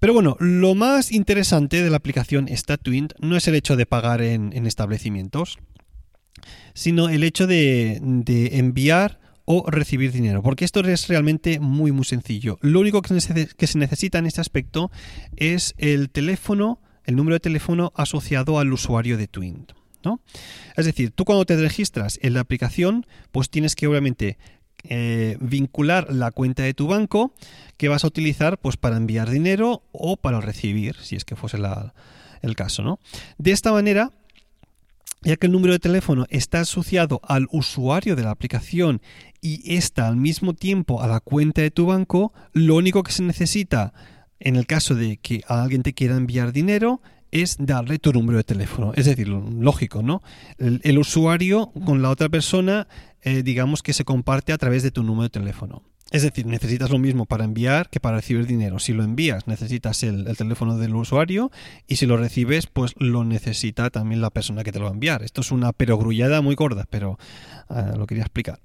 Pero 0.00 0.12
bueno, 0.12 0.36
lo 0.40 0.74
más 0.74 1.12
interesante 1.12 1.82
de 1.82 1.88
la 1.88 1.96
aplicación 1.96 2.48
StatTwint 2.54 3.14
no 3.20 3.36
es 3.36 3.48
el 3.48 3.54
hecho 3.54 3.76
de 3.76 3.86
pagar 3.86 4.20
en 4.20 4.66
establecimientos 4.66 5.58
sino 6.74 7.08
el 7.08 7.24
hecho 7.24 7.46
de, 7.46 8.00
enviar 8.52 9.20
o 9.44 9.70
recibir 9.70 10.10
dinero, 10.12 10.42
porque 10.42 10.64
esto 10.64 10.80
es 10.80 11.08
realmente 11.08 11.60
muy 11.60 11.92
muy 11.92 12.04
sencillo. 12.04 12.58
Lo 12.62 12.80
único 12.80 13.00
que 13.02 13.20
se 13.20 13.78
necesita 13.78 14.18
en 14.18 14.26
este 14.26 14.40
aspecto 14.40 14.90
es 15.36 15.74
el 15.78 16.10
teléfono, 16.10 16.80
el 17.04 17.14
número 17.14 17.34
de 17.34 17.40
teléfono 17.40 17.92
asociado 17.94 18.58
al 18.58 18.72
usuario 18.72 19.16
de 19.16 19.28
Twint. 19.28 19.72
¿no? 20.04 20.20
Es 20.76 20.86
decir, 20.86 21.10
tú 21.10 21.24
cuando 21.24 21.44
te 21.44 21.56
registras 21.56 22.18
en 22.22 22.34
la 22.34 22.40
aplicación, 22.40 23.06
pues 23.32 23.50
tienes 23.50 23.76
que 23.76 23.86
obviamente 23.86 24.38
eh, 24.88 25.36
vincular 25.40 26.12
la 26.12 26.30
cuenta 26.30 26.62
de 26.62 26.74
tu 26.74 26.86
banco 26.86 27.34
que 27.76 27.88
vas 27.88 28.04
a 28.04 28.06
utilizar 28.06 28.58
pues 28.58 28.76
para 28.76 28.96
enviar 28.96 29.30
dinero 29.30 29.82
o 29.90 30.16
para 30.16 30.40
recibir, 30.40 30.96
si 31.02 31.16
es 31.16 31.24
que 31.24 31.34
fuese 31.34 31.58
el 32.42 32.56
caso. 32.56 32.82
¿no? 32.82 33.00
De 33.38 33.50
esta 33.50 33.72
manera 33.72 34.12
ya 35.26 35.36
que 35.36 35.46
el 35.46 35.52
número 35.52 35.72
de 35.72 35.80
teléfono 35.80 36.24
está 36.30 36.60
asociado 36.60 37.20
al 37.24 37.48
usuario 37.50 38.14
de 38.14 38.22
la 38.22 38.30
aplicación 38.30 39.02
y 39.40 39.74
está 39.74 40.06
al 40.06 40.16
mismo 40.16 40.54
tiempo 40.54 41.02
a 41.02 41.08
la 41.08 41.18
cuenta 41.18 41.62
de 41.62 41.72
tu 41.72 41.86
banco, 41.86 42.32
lo 42.52 42.76
único 42.76 43.02
que 43.02 43.10
se 43.10 43.24
necesita 43.24 43.92
en 44.38 44.54
el 44.54 44.66
caso 44.66 44.94
de 44.94 45.16
que 45.16 45.42
alguien 45.48 45.82
te 45.82 45.94
quiera 45.94 46.16
enviar 46.16 46.52
dinero 46.52 47.00
es 47.32 47.56
darle 47.58 47.98
tu 47.98 48.12
número 48.12 48.38
de 48.38 48.44
teléfono. 48.44 48.92
Es 48.94 49.06
decir, 49.06 49.26
lógico, 49.26 50.00
¿no? 50.00 50.22
El, 50.58 50.96
usuario 50.96 51.72
con 51.84 52.02
la 52.02 52.10
otra 52.10 52.28
persona, 52.28 52.86
eh, 53.22 53.42
digamos 53.42 53.82
que 53.82 53.92
se 53.92 54.04
comparte 54.04 54.52
a 54.52 54.58
través 54.58 54.84
de 54.84 54.92
tu 54.92 55.02
número 55.02 55.24
de 55.24 55.30
teléfono. 55.30 55.82
Es 56.12 56.22
decir, 56.22 56.46
necesitas 56.46 56.90
lo 56.90 56.98
mismo 56.98 57.26
para 57.26 57.44
enviar 57.44 57.90
que 57.90 57.98
para 57.98 58.16
recibir 58.16 58.46
dinero. 58.46 58.78
Si 58.78 58.92
lo 58.92 59.02
envías, 59.02 59.48
necesitas 59.48 60.04
el, 60.04 60.36
teléfono 60.36 60.78
del 60.78 60.94
usuario 60.94 61.50
y 61.88 61.96
si 61.96 62.06
lo 62.06 62.16
recibes, 62.16 62.68
pues 62.68 62.94
lo 62.96 63.24
necesita 63.24 63.90
también 63.90 64.20
la 64.20 64.30
persona 64.30 64.62
que 64.62 64.70
te 64.70 64.78
lo 64.78 64.84
va 64.84 64.92
a 64.92 64.94
enviar. 64.94 65.24
Esto 65.24 65.40
es 65.40 65.50
una 65.50 65.72
perogrullada 65.72 66.42
muy 66.42 66.54
gorda, 66.54 66.86
pero 66.88 67.18
ah, 67.68 67.94
lo 67.96 68.06
quería 68.06 68.22
explicar. 68.22 68.60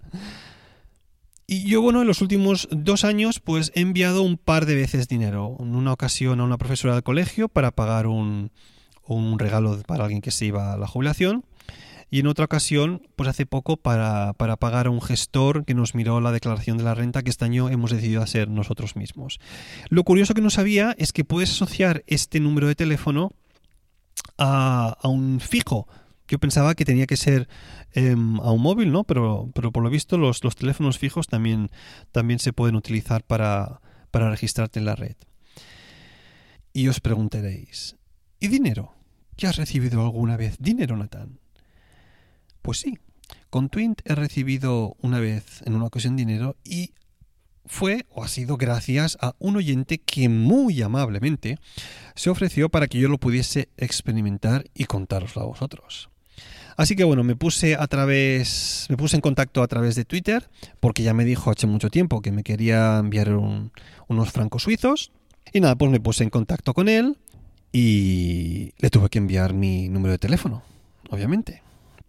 Y 1.48 1.63
yo, 1.63 1.81
bueno, 1.81 2.01
en 2.01 2.07
los 2.07 2.21
últimos 2.21 2.69
dos 2.71 3.03
años, 3.03 3.39
pues 3.39 3.71
he 3.74 3.81
enviado 3.81 4.21
un 4.21 4.38
par 4.38 4.67
de 4.67 4.75
veces 4.75 5.07
dinero. 5.07 5.57
En 5.60 5.75
una 5.75 5.93
ocasión 5.93 6.39
a 6.39 6.43
una 6.43 6.60
profesora 6.60 6.93
del 6.93 7.03
colegio 7.03 7.50
para 7.50 7.71
pagar 7.71 8.05
un, 8.05 8.51
un 9.03 9.39
regalo 9.39 9.81
para 9.88 10.03
alguien 10.03 10.21
que 10.21 10.31
se 10.31 10.45
iba 10.45 10.74
a 10.74 10.77
la 10.77 10.88
jubilación 10.88 11.43
y 12.13 12.20
en 12.20 12.27
otra 12.27 12.44
ocasión, 12.44 13.08
pues 13.15 13.30
hace 13.30 13.46
poco, 13.46 13.77
para, 13.77 14.34
pagar 14.34 14.88
a 14.88 14.89
un 14.89 15.01
gestor 15.01 15.63
que 15.63 15.74
nos 15.74 15.96
miró 15.96 16.20
la 16.20 16.34
declaración 16.34 16.77
de 16.77 16.84
la 16.84 16.94
renta 16.94 17.24
que 17.24 17.30
este 17.30 17.46
año 17.46 17.70
hemos 17.70 17.89
decidido 17.89 18.22
hacer 18.22 18.50
nosotros 18.50 18.98
mismos. 18.98 19.39
Lo 19.88 20.03
curioso 20.03 20.34
que 20.34 20.41
no 20.41 20.50
sabía 20.50 20.94
es 20.98 21.13
que 21.13 21.24
puedes 21.24 21.51
asociar 21.51 22.03
este 22.08 22.41
número 22.41 22.68
de 22.68 22.75
teléfono 22.75 23.32
a, 24.38 24.98
un 25.03 25.39
fijo. 25.39 25.88
Yo 26.27 26.38
pensaba 26.38 26.75
que 26.75 26.84
tenía 26.84 27.08
que 27.08 27.15
ser 27.15 27.48
em, 27.94 28.41
a 28.41 28.51
un 28.51 28.62
móvil, 28.62 28.91
¿no? 28.91 29.06
Pero, 29.06 29.50
pero 29.53 29.72
por 29.72 29.82
lo 29.82 29.89
visto 29.89 30.18
los, 30.18 30.44
los 30.44 30.58
teléfonos 30.58 31.00
fijos 31.00 31.27
también, 31.27 31.72
también 32.12 32.39
se 32.39 32.51
pueden 32.51 32.75
utilizar 32.75 33.24
para, 33.24 33.80
para 34.12 34.30
registrarte 34.30 34.80
en 34.80 34.86
la 34.86 34.96
red. 34.96 35.15
Y 36.74 36.89
os 36.89 37.00
preguntaréis, 37.00 37.96
¿y 38.41 38.50
dinero? 38.50 38.96
¿Ya 39.38 39.50
has 39.50 39.56
recibido 39.56 40.03
alguna 40.03 40.36
vez 40.36 40.58
dinero, 40.60 40.98
Nathan? 40.98 41.40
Pues 42.62 42.80
sí, 42.80 42.98
con 43.50 43.70
Twint 43.70 44.01
he 44.06 44.15
recibido 44.15 44.96
una 45.01 45.20
vez 45.20 45.62
en 45.65 45.75
una 45.75 45.86
ocasión 45.86 46.15
dinero 46.15 46.56
y 46.63 46.94
fue 47.65 48.06
o 48.10 48.24
ha 48.24 48.27
sido 48.27 48.58
gracias 48.58 49.18
a 49.22 49.36
un 49.39 49.56
oyente 49.56 50.00
que 50.00 50.30
muy 50.30 50.82
amablemente 50.82 51.58
se 52.15 52.30
ofreció 52.30 52.70
para 52.70 52.88
que 52.88 53.00
yo 53.00 53.08
lo 53.08 53.18
pudiese 53.18 53.70
experimentar 53.77 54.65
y 54.74 54.86
contároslo 54.86 55.41
a 55.41 55.46
vosotros. 55.46 56.10
Así 56.77 56.96
que 56.96 57.03
bueno, 57.03 57.24
me 57.24 57.36
puse 57.36 57.75
a 57.75 57.86
través, 57.88 58.88
me 58.89 58.98
puse 58.98 59.15
en 59.15 59.22
contacto 59.22 59.62
a 59.62 59.68
través 59.68 59.96
de 59.96 60.06
Twitter, 60.06 60.50
porque 60.80 61.03
ya 61.03 61.13
me 61.13 61.25
dijo 61.25 61.51
hace 61.51 61.68
mucho 61.68 61.89
tiempo 61.89 62.22
que 62.22 62.32
me 62.32 62.44
quería 62.44 62.98
enviar 62.98 63.32
unos 63.36 64.32
francos 64.32 64.63
suizos. 64.63 65.12
Y 65.53 65.60
nada, 65.60 65.75
pues 65.75 65.91
me 65.91 66.00
puse 66.00 66.24
en 66.24 66.30
contacto 66.30 66.74
con 66.74 66.88
él 66.88 67.18
y 67.72 68.72
le 68.77 68.89
tuve 68.89 69.10
que 69.10 69.20
enviar 69.20 69.53
mi 69.53 69.89
número 69.89 70.13
de 70.13 70.18
teléfono, 70.18 70.63
obviamente, 71.10 71.62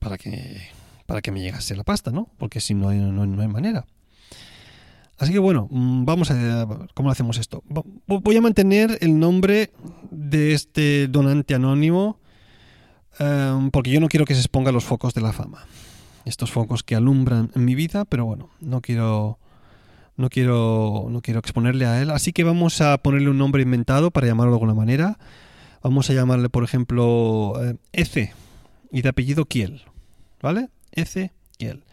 para 0.02 0.18
que, 0.18 0.60
para 1.06 1.22
que 1.22 1.30
me 1.30 1.40
llegase 1.40 1.76
la 1.76 1.84
pasta, 1.84 2.10
¿no? 2.10 2.28
Porque 2.38 2.60
si 2.60 2.74
no, 2.74 2.92
no, 2.92 3.26
no 3.26 3.42
hay 3.42 3.48
manera. 3.48 3.86
Así 5.18 5.32
que 5.32 5.38
bueno, 5.38 5.68
mm, 5.70 6.04
vamos 6.04 6.30
a 6.30 6.66
cómo 6.94 7.10
hacemos 7.10 7.38
esto. 7.38 7.62
Voy 8.06 8.36
a 8.36 8.40
mantener 8.40 8.98
el 9.00 9.18
nombre 9.18 9.70
de 10.10 10.52
este 10.52 11.06
donante 11.08 11.54
anónimo 11.54 12.18
Em, 13.18 13.70
porque 13.70 13.90
yo 13.90 14.00
no 14.00 14.08
quiero 14.08 14.24
que 14.24 14.34
se 14.34 14.40
exponga 14.40 14.72
los 14.72 14.84
focos 14.84 15.14
de 15.14 15.20
la 15.20 15.32
fama. 15.32 15.66
Estos 16.24 16.50
focos 16.50 16.82
que 16.82 16.94
alumbran 16.94 17.50
en 17.54 17.64
mi 17.64 17.74
vida, 17.74 18.04
pero 18.04 18.24
bueno, 18.24 18.50
no 18.60 18.80
quiero 18.80 19.38
no 20.16 20.28
quiero 20.28 21.06
no 21.10 21.20
quiero 21.20 21.40
exponerle 21.40 21.86
a 21.86 22.00
él, 22.00 22.10
así 22.10 22.32
que 22.32 22.44
vamos 22.44 22.80
a 22.80 22.98
ponerle 22.98 23.30
un 23.30 23.38
nombre 23.38 23.62
inventado 23.62 24.10
para 24.10 24.26
llamarlo 24.26 24.52
de 24.52 24.56
alguna 24.56 24.74
manera. 24.74 25.18
Vamos 25.82 26.08
a 26.10 26.14
llamarle, 26.14 26.48
por 26.48 26.62
ejemplo, 26.62 27.54
eh, 27.60 27.76
y 28.92 29.02
de 29.02 29.08
apellido 29.08 29.46
Kiel, 29.46 29.82
¿vale? 30.42 30.68
Kiel. 31.56 31.84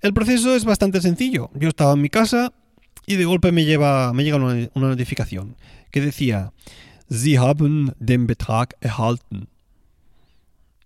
El 0.00 0.12
proceso 0.12 0.54
es 0.54 0.64
bastante 0.64 1.00
sencillo. 1.00 1.50
Yo 1.54 1.70
estaba 1.70 1.94
en 1.94 2.02
mi 2.02 2.10
casa 2.10 2.52
y 3.06 3.16
de 3.16 3.24
golpe 3.24 3.52
me 3.52 3.64
lleva 3.64 4.12
me 4.12 4.24
llega 4.24 4.36
una, 4.36 4.68
notificación 4.74 5.56
que 5.90 6.00
decía 6.00 6.52
Sie 7.10 7.38
haben 7.38 7.94
den 7.98 8.26
Betrag 8.26 8.76
erhalten. 8.80 9.48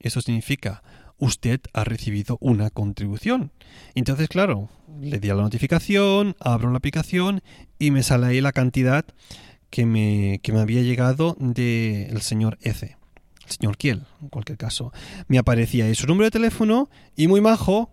Eso 0.00 0.20
significa, 0.20 0.82
usted 1.18 1.60
ha 1.72 1.84
recibido 1.84 2.38
una 2.40 2.70
contribución. 2.70 3.50
Entonces, 3.94 4.28
claro, 4.28 4.68
le 5.00 5.18
di 5.18 5.30
a 5.30 5.34
la 5.34 5.42
notificación, 5.42 6.36
abro 6.38 6.70
la 6.70 6.78
aplicación 6.78 7.42
y 7.78 7.90
me 7.90 8.02
sale 8.02 8.26
ahí 8.26 8.40
la 8.40 8.52
cantidad 8.52 9.04
que 9.70 9.86
me, 9.86 10.40
que 10.42 10.52
me 10.52 10.60
había 10.60 10.82
llegado 10.82 11.36
del 11.38 12.20
señor 12.20 12.58
F. 12.62 12.97
Señor 13.48 13.76
Kiel, 13.76 14.04
en 14.22 14.28
cualquier 14.28 14.58
caso. 14.58 14.92
Me 15.26 15.38
aparecía 15.38 15.86
ahí 15.86 15.94
su 15.94 16.06
número 16.06 16.26
de 16.26 16.30
teléfono 16.30 16.88
y 17.16 17.28
muy 17.28 17.40
majo 17.40 17.90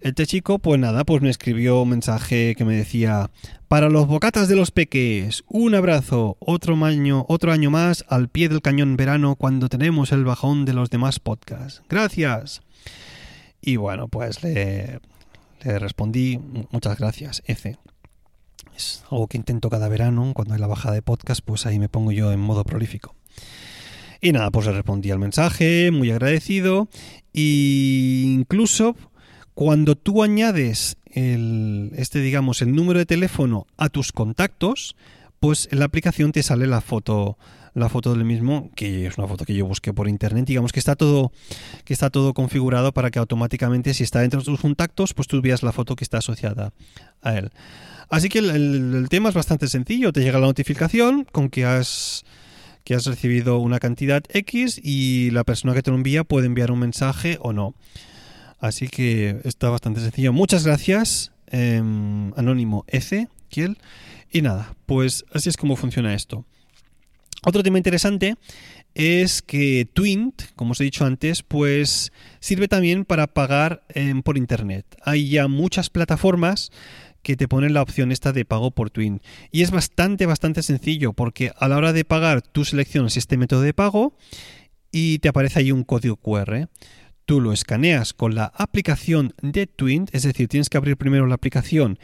este 0.00 0.26
chico, 0.26 0.58
pues 0.58 0.80
nada, 0.80 1.04
pues 1.04 1.20
me 1.20 1.28
escribió 1.28 1.82
un 1.82 1.90
mensaje 1.90 2.54
que 2.56 2.64
me 2.64 2.74
decía, 2.74 3.30
para 3.68 3.90
los 3.90 4.06
bocatas 4.06 4.48
de 4.48 4.56
los 4.56 4.70
peques, 4.70 5.44
un 5.46 5.74
abrazo, 5.74 6.36
otro 6.40 6.74
año, 6.84 7.26
otro 7.28 7.52
año 7.52 7.70
más 7.70 8.04
al 8.08 8.28
pie 8.28 8.48
del 8.48 8.62
cañón 8.62 8.96
verano 8.96 9.36
cuando 9.36 9.68
tenemos 9.68 10.12
el 10.12 10.24
bajón 10.24 10.64
de 10.64 10.72
los 10.72 10.88
demás 10.88 11.20
podcasts. 11.20 11.82
Gracias. 11.88 12.62
Y 13.60 13.76
bueno, 13.76 14.08
pues 14.08 14.42
le, 14.42 15.00
le 15.62 15.78
respondí, 15.78 16.40
muchas 16.70 16.98
gracias, 16.98 17.42
F. 17.46 17.76
Es 18.74 19.04
algo 19.10 19.28
que 19.28 19.36
intento 19.36 19.68
cada 19.68 19.88
verano, 19.88 20.32
cuando 20.34 20.54
hay 20.54 20.60
la 20.60 20.66
bajada 20.66 20.94
de 20.94 21.02
podcast, 21.02 21.42
pues 21.44 21.66
ahí 21.66 21.78
me 21.78 21.90
pongo 21.90 22.12
yo 22.12 22.32
en 22.32 22.40
modo 22.40 22.64
prolífico. 22.64 23.14
Y 24.20 24.32
nada, 24.32 24.50
pues 24.50 24.66
le 24.66 24.72
respondí 24.72 25.10
al 25.10 25.18
mensaje, 25.18 25.90
muy 25.90 26.10
agradecido, 26.10 26.88
e 27.32 28.22
incluso 28.26 28.96
cuando 29.54 29.94
tú 29.96 30.22
añades 30.22 30.96
el, 31.06 31.92
este, 31.96 32.20
digamos, 32.20 32.62
el 32.62 32.74
número 32.74 32.98
de 32.98 33.06
teléfono 33.06 33.66
a 33.76 33.88
tus 33.88 34.12
contactos, 34.12 34.96
pues 35.38 35.68
en 35.72 35.78
la 35.78 35.86
aplicación 35.86 36.32
te 36.32 36.42
sale 36.42 36.66
la 36.66 36.80
foto 36.80 37.38
la 37.72 37.88
foto 37.88 38.12
del 38.12 38.24
mismo, 38.24 38.70
que 38.74 39.06
es 39.06 39.16
una 39.16 39.28
foto 39.28 39.44
que 39.44 39.54
yo 39.54 39.64
busqué 39.64 39.92
por 39.92 40.08
internet, 40.08 40.44
digamos 40.44 40.72
que 40.72 40.80
está 40.80 40.96
todo 40.96 41.30
que 41.84 41.92
está 41.92 42.10
todo 42.10 42.34
configurado 42.34 42.92
para 42.92 43.12
que 43.12 43.20
automáticamente 43.20 43.94
si 43.94 44.02
está 44.02 44.20
dentro 44.20 44.40
de 44.40 44.46
tus 44.46 44.60
contactos, 44.60 45.14
pues 45.14 45.28
tú 45.28 45.40
veas 45.40 45.62
la 45.62 45.70
foto 45.70 45.94
que 45.94 46.02
está 46.02 46.18
asociada 46.18 46.72
a 47.22 47.38
él. 47.38 47.50
Así 48.08 48.28
que 48.28 48.40
el, 48.40 48.50
el 48.50 49.08
tema 49.08 49.28
es 49.28 49.36
bastante 49.36 49.68
sencillo, 49.68 50.12
te 50.12 50.20
llega 50.20 50.40
la 50.40 50.46
notificación 50.46 51.24
con 51.30 51.48
que 51.48 51.64
has 51.64 52.24
que 52.90 52.96
has 52.96 53.06
recibido 53.06 53.58
una 53.58 53.78
cantidad 53.78 54.20
X 54.30 54.80
y 54.82 55.30
la 55.30 55.44
persona 55.44 55.74
que 55.74 55.82
te 55.84 55.92
lo 55.92 55.96
envía 55.96 56.24
puede 56.24 56.46
enviar 56.46 56.72
un 56.72 56.80
mensaje 56.80 57.38
o 57.40 57.52
no. 57.52 57.76
Así 58.58 58.88
que 58.88 59.40
está 59.44 59.70
bastante 59.70 60.00
sencillo. 60.00 60.32
Muchas 60.32 60.66
gracias, 60.66 61.30
em, 61.46 62.32
Anónimo 62.36 62.84
F, 62.88 63.28
Kiel. 63.48 63.78
Y 64.32 64.42
nada, 64.42 64.74
pues 64.86 65.24
así 65.32 65.48
es 65.48 65.56
como 65.56 65.76
funciona 65.76 66.14
esto. 66.14 66.44
Otro 67.44 67.62
tema 67.62 67.78
interesante 67.78 68.34
es 68.96 69.40
que 69.40 69.88
Twint, 69.92 70.42
como 70.56 70.72
os 70.72 70.80
he 70.80 70.84
dicho 70.84 71.04
antes, 71.04 71.44
pues 71.44 72.10
sirve 72.40 72.66
también 72.66 73.04
para 73.04 73.28
pagar 73.28 73.84
em, 73.90 74.20
por 74.22 74.36
internet. 74.36 74.84
Hay 75.04 75.30
ya 75.30 75.46
muchas 75.46 75.90
plataformas 75.90 76.72
que 77.22 77.36
te 77.36 77.48
ponen 77.48 77.74
la 77.74 77.82
opción 77.82 78.12
esta 78.12 78.32
de 78.32 78.44
pago 78.44 78.70
por 78.70 78.90
Twint. 78.90 79.22
Y 79.50 79.62
es 79.62 79.70
bastante, 79.70 80.26
bastante 80.26 80.62
sencillo 80.62 81.12
porque 81.12 81.52
a 81.56 81.68
la 81.68 81.76
hora 81.76 81.92
de 81.92 82.04
pagar 82.04 82.42
tú 82.42 82.64
seleccionas 82.64 83.16
este 83.16 83.36
método 83.36 83.62
de 83.62 83.74
pago 83.74 84.16
y 84.92 85.18
te 85.18 85.28
aparece 85.28 85.60
ahí 85.60 85.72
un 85.72 85.84
código 85.84 86.16
QR 86.16 86.68
tú 87.30 87.40
lo 87.40 87.52
escaneas 87.52 88.12
con 88.12 88.34
la 88.34 88.46
aplicación 88.56 89.34
de 89.40 89.68
Twint, 89.68 90.12
es 90.12 90.24
decir, 90.24 90.48
tienes 90.48 90.68
que 90.68 90.78
abrir 90.78 90.96
primero 90.96 91.28
la 91.28 91.36
aplicación 91.36 92.00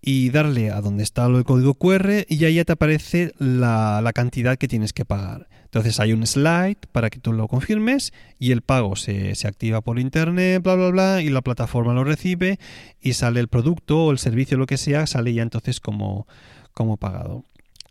y 0.00 0.30
darle 0.30 0.70
a 0.70 0.80
donde 0.80 1.02
está 1.02 1.26
el 1.26 1.44
código 1.44 1.74
QR 1.74 2.24
y 2.26 2.44
ahí 2.46 2.54
ya 2.54 2.64
te 2.64 2.72
aparece 2.72 3.34
la, 3.38 4.10
cantidad 4.14 4.56
que 4.56 4.68
tienes 4.68 4.94
que 4.94 5.04
pagar. 5.04 5.48
Entonces 5.70 6.00
hay 6.00 6.12
un 6.12 6.26
slide 6.26 6.78
para 6.90 7.10
que 7.10 7.20
tú 7.20 7.32
lo 7.32 7.46
confirmes 7.46 8.12
y 8.40 8.50
el 8.50 8.60
pago 8.60 8.96
se, 8.96 9.32
activa 9.46 9.80
por 9.80 10.00
internet, 10.00 10.60
bla, 10.64 10.74
bla, 10.74 10.88
bla, 10.88 11.22
y 11.22 11.30
la 11.30 11.42
plataforma 11.42 11.94
lo 11.94 12.02
recibe 12.02 12.58
y 13.00 13.12
sale 13.12 13.38
el 13.38 13.46
producto 13.46 14.06
o 14.06 14.10
el 14.10 14.18
servicio, 14.18 14.58
lo 14.58 14.66
que 14.66 14.76
sea, 14.76 15.06
sale 15.06 15.32
ya 15.32 15.42
entonces 15.42 15.78
como, 15.78 16.26
como 16.74 16.96
pagado. 16.96 17.44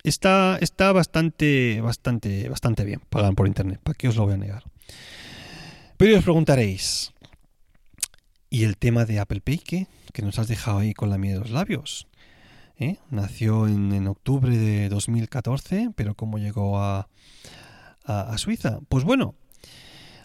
Está, 0.03 0.57
está 0.59 0.91
bastante, 0.91 1.79
bastante, 1.79 2.49
bastante 2.49 2.83
bien 2.83 2.99
pagar 3.09 3.33
por 3.33 3.47
internet, 3.47 3.79
¿para 3.81 3.95
qué 3.97 4.09
os 4.09 4.17
lo 4.17 4.25
voy 4.25 4.33
a 4.33 4.37
negar? 4.37 4.63
Pero 5.95 6.17
os 6.17 6.23
preguntaréis, 6.23 7.13
¿y 8.49 8.65
el 8.65 8.75
tema 8.75 9.05
de 9.05 9.19
Apple 9.19 9.39
Pay 9.39 9.59
qué? 9.59 9.87
Que 10.11 10.21
nos 10.21 10.37
has 10.37 10.49
dejado 10.49 10.79
ahí 10.79 10.93
con 10.93 11.09
la 11.09 11.17
miel 11.17 11.35
de 11.35 11.39
los 11.39 11.51
labios. 11.51 12.07
¿Eh? 12.77 12.97
Nació 13.09 13.67
en, 13.67 14.05
octubre 14.07 14.57
de 14.57 14.89
2014, 14.89 15.91
pero 15.95 16.15
¿cómo 16.15 16.39
llegó 16.39 16.81
a, 16.81 17.09
a, 18.09 18.37
Suiza? 18.37 18.79
Pues 18.89 19.03
bueno, 19.03 19.35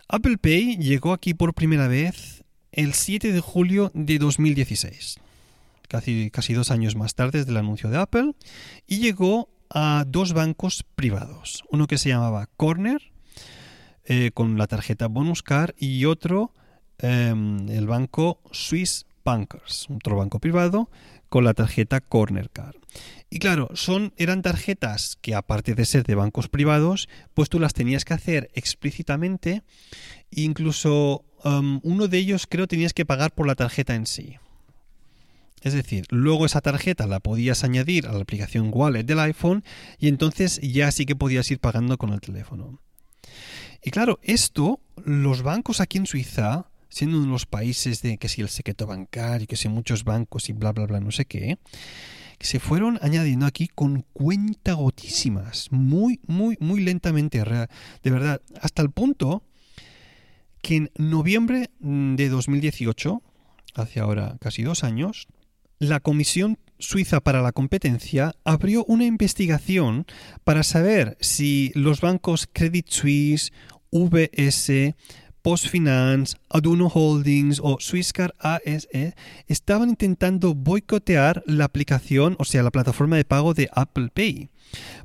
Apple 0.08 0.38
Pay 0.38 0.78
llegó 0.78 1.12
aquí 1.12 1.34
por 1.34 1.54
primera 1.54 1.88
vez 1.88 2.44
el 2.72 2.94
7 2.94 3.32
de 3.32 3.40
julio 3.40 3.90
de 3.94 4.18
2016, 4.18 5.18
casi, 5.88 6.30
casi 6.30 6.54
dos 6.54 6.70
años 6.70 6.96
más 6.96 7.14
tarde 7.14 7.44
del 7.44 7.56
anuncio 7.56 7.90
de 7.90 7.98
Apple, 7.98 8.34
y 8.86 8.98
llegó 8.98 9.48
a 9.70 10.04
dos 10.06 10.32
bancos 10.32 10.84
privados, 10.94 11.64
uno 11.70 11.86
que 11.86 11.98
se 11.98 12.08
llamaba 12.08 12.48
Corner 12.56 13.00
eh, 14.04 14.30
con 14.34 14.58
la 14.58 14.66
tarjeta 14.66 15.08
Bonus 15.08 15.42
Card 15.42 15.74
y 15.78 16.04
otro, 16.04 16.52
em, 16.98 17.68
el 17.68 17.86
banco 17.86 18.40
Swiss 18.52 19.06
Bankers, 19.24 19.88
otro 19.90 20.16
banco 20.16 20.38
privado, 20.38 20.90
con 21.34 21.42
la 21.42 21.52
tarjeta 21.52 22.00
Corner 22.00 22.48
Card. 22.48 22.76
Y 23.28 23.40
claro, 23.40 23.68
son, 23.74 24.14
eran 24.18 24.40
tarjetas 24.40 25.18
que 25.20 25.34
aparte 25.34 25.74
de 25.74 25.84
ser 25.84 26.04
de 26.04 26.14
bancos 26.14 26.46
privados, 26.46 27.08
pues 27.34 27.48
tú 27.48 27.58
las 27.58 27.74
tenías 27.74 28.04
que 28.04 28.14
hacer 28.14 28.52
explícitamente. 28.54 29.64
Incluso 30.30 31.24
em, 31.42 31.80
uno 31.82 32.06
de 32.06 32.18
ellos 32.18 32.46
creo 32.48 32.68
tenías 32.68 32.92
que 32.92 33.04
pagar 33.04 33.34
por 33.34 33.48
la 33.48 33.56
tarjeta 33.56 33.96
en 33.96 34.06
sí. 34.06 34.36
Es 35.60 35.72
decir, 35.72 36.06
luego 36.10 36.46
esa 36.46 36.60
tarjeta 36.60 37.08
la 37.08 37.18
podías 37.18 37.64
añadir 37.64 38.06
a 38.06 38.12
la 38.12 38.20
aplicación 38.20 38.70
Wallet 38.72 39.02
del 39.02 39.18
iPhone 39.18 39.64
y 39.98 40.06
entonces 40.06 40.60
ya 40.60 40.92
sí 40.92 41.04
que 41.04 41.16
podías 41.16 41.50
ir 41.50 41.58
pagando 41.58 41.98
con 41.98 42.12
el 42.12 42.20
teléfono. 42.20 42.78
Y 43.82 43.90
claro, 43.90 44.20
esto, 44.22 44.78
los 45.04 45.42
bancos 45.42 45.80
aquí 45.80 45.98
en 45.98 46.06
Suiza, 46.06 46.70
siendo 46.94 47.16
uno 47.16 47.26
de 47.26 47.32
los 47.32 47.46
países 47.46 48.02
de 48.02 48.18
que 48.18 48.28
si 48.28 48.40
el 48.40 48.48
secreto 48.48 48.86
bancario, 48.86 49.48
que 49.48 49.56
si 49.56 49.68
muchos 49.68 50.04
bancos 50.04 50.48
y 50.48 50.52
bla, 50.52 50.72
bla, 50.72 50.86
bla, 50.86 51.00
no 51.00 51.10
sé 51.10 51.24
qué, 51.24 51.58
se 52.38 52.60
fueron 52.60 52.98
añadiendo 53.02 53.46
aquí 53.46 53.68
con 53.68 54.04
cuenta 54.12 54.74
gotísimas, 54.74 55.68
muy, 55.72 56.20
muy, 56.26 56.56
muy 56.60 56.80
lentamente, 56.80 57.38
de 57.38 58.10
verdad, 58.10 58.40
hasta 58.60 58.82
el 58.82 58.90
punto 58.90 59.42
que 60.62 60.76
en 60.76 60.90
noviembre 60.96 61.70
de 61.80 62.28
2018, 62.28 63.22
hace 63.74 64.00
ahora 64.00 64.36
casi 64.40 64.62
dos 64.62 64.84
años, 64.84 65.26
la 65.78 65.98
Comisión 66.00 66.58
Suiza 66.78 67.20
para 67.20 67.42
la 67.42 67.52
Competencia 67.52 68.34
abrió 68.44 68.84
una 68.84 69.04
investigación 69.04 70.06
para 70.44 70.62
saber 70.62 71.16
si 71.20 71.72
los 71.74 72.00
bancos 72.00 72.48
Credit 72.52 72.88
Suisse, 72.88 73.52
VS, 73.90 74.94
Postfinance, 75.44 76.38
Aduno 76.48 76.86
Holdings 76.86 77.60
o 77.62 77.76
Swisscar 77.78 78.34
ASE 78.38 79.14
estaban 79.46 79.90
intentando 79.90 80.54
boicotear 80.54 81.42
la 81.44 81.66
aplicación, 81.66 82.34
o 82.38 82.46
sea, 82.46 82.62
la 82.62 82.70
plataforma 82.70 83.16
de 83.16 83.26
pago 83.26 83.52
de 83.52 83.68
Apple 83.74 84.08
Pay. 84.14 84.48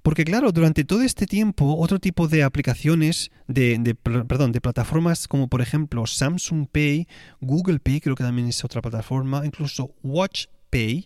Porque 0.01 0.23
claro, 0.23 0.53
durante 0.53 0.85
todo 0.85 1.01
este 1.03 1.25
tiempo, 1.25 1.75
otro 1.77 1.99
tipo 1.99 2.29
de 2.29 2.43
aplicaciones, 2.43 3.31
de, 3.47 3.95
perdón, 4.01 4.53
de 4.53 4.61
plataformas 4.61 5.27
como 5.27 5.49
por 5.49 5.61
ejemplo 5.61 6.07
Samsung 6.07 6.67
Pay, 6.71 7.09
Google 7.41 7.79
Pay, 7.79 7.99
creo 7.99 8.15
que 8.15 8.23
también 8.23 8.47
es 8.47 8.63
otra 8.63 8.81
plataforma, 8.81 9.45
incluso 9.45 9.93
Watch 10.03 10.45
Pay, 10.69 11.05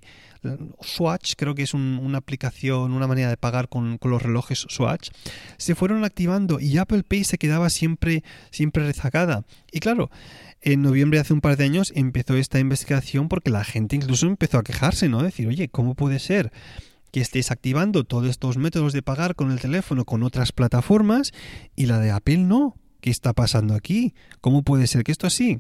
Swatch, 0.82 1.34
creo 1.36 1.56
que 1.56 1.64
es 1.64 1.74
una 1.74 2.18
aplicación, 2.18 2.92
una 2.94 3.08
manera 3.08 3.30
de 3.30 3.38
pagar 3.38 3.70
con, 3.70 4.00
los 4.02 4.22
relojes 4.22 4.66
Swatch, 4.70 5.10
se 5.58 5.76
fueron 5.76 6.04
activando 6.04 6.60
y 6.60 6.78
Apple 6.78 7.04
Pay 7.04 7.24
se 7.24 7.38
quedaba 7.38 7.70
siempre, 7.70 8.24
siempre 8.52 8.86
rezagada. 8.86 9.46
Y 9.72 9.80
claro, 9.80 10.10
en 10.62 10.82
noviembre 10.82 11.18
de 11.18 11.22
hace 11.22 11.34
un 11.34 11.42
par 11.42 11.58
de 11.58 11.66
años 11.66 11.92
empezó 11.96 12.36
esta 12.36 12.60
investigación 12.60 13.30
porque 13.30 13.52
la 13.52 13.64
gente 13.64 13.96
incluso 13.96 14.28
empezó 14.28 14.58
a 14.58 14.64
quejarse, 14.64 15.10
¿no? 15.10 15.22
Decir, 15.24 15.48
oye, 15.48 15.70
¿cómo 15.70 15.96
puede 15.96 16.20
ser? 16.20 16.52
que 17.12 17.22
estés 17.22 17.52
activando 17.52 18.06
todos 18.06 18.28
estos 18.28 18.58
métodos 18.58 18.92
de 18.92 19.04
pagar 19.04 19.36
con 19.36 19.52
el 19.52 19.60
teléfono 19.60 20.04
con 20.04 20.24
otras 20.24 20.52
plataformas 20.52 21.32
y 21.76 21.86
la 21.86 22.00
de 22.00 22.10
Apple 22.10 22.38
no. 22.38 22.76
¿Qué 23.02 23.12
está 23.12 23.34
pasando 23.34 23.76
aquí? 23.76 24.16
¿Cómo 24.42 24.64
puede 24.64 24.88
ser 24.88 25.04
que 25.04 25.12
esto 25.12 25.28
así? 25.28 25.60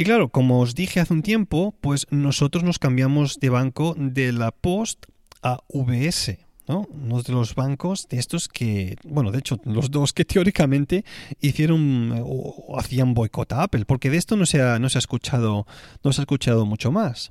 Y 0.00 0.04
claro, 0.04 0.30
como 0.30 0.60
os 0.60 0.74
dije 0.74 0.98
hace 0.98 1.12
un 1.12 1.20
tiempo, 1.20 1.74
pues 1.82 2.06
nosotros 2.08 2.64
nos 2.64 2.78
cambiamos 2.78 3.38
de 3.38 3.50
banco 3.50 3.94
de 3.98 4.32
la 4.32 4.50
Post 4.50 5.04
a 5.42 5.58
VS. 5.68 6.38
¿no? 6.66 6.88
Uno 6.90 7.20
de 7.20 7.34
los 7.34 7.54
bancos 7.54 8.08
de 8.08 8.18
estos 8.18 8.48
que, 8.48 8.96
bueno, 9.04 9.30
de 9.30 9.40
hecho, 9.40 9.60
los 9.64 9.90
dos 9.90 10.14
que 10.14 10.24
teóricamente 10.24 11.04
hicieron 11.42 12.18
o 12.24 12.78
hacían 12.78 13.12
boicot 13.12 13.52
a 13.52 13.64
Apple, 13.64 13.84
porque 13.84 14.08
de 14.08 14.16
esto 14.16 14.36
no 14.36 14.46
se 14.46 14.62
ha, 14.62 14.78
no 14.78 14.88
se 14.88 14.96
ha 14.96 15.00
escuchado, 15.00 15.66
no 16.02 16.12
se 16.14 16.22
ha 16.22 16.24
escuchado 16.24 16.64
mucho 16.64 16.90
más. 16.90 17.30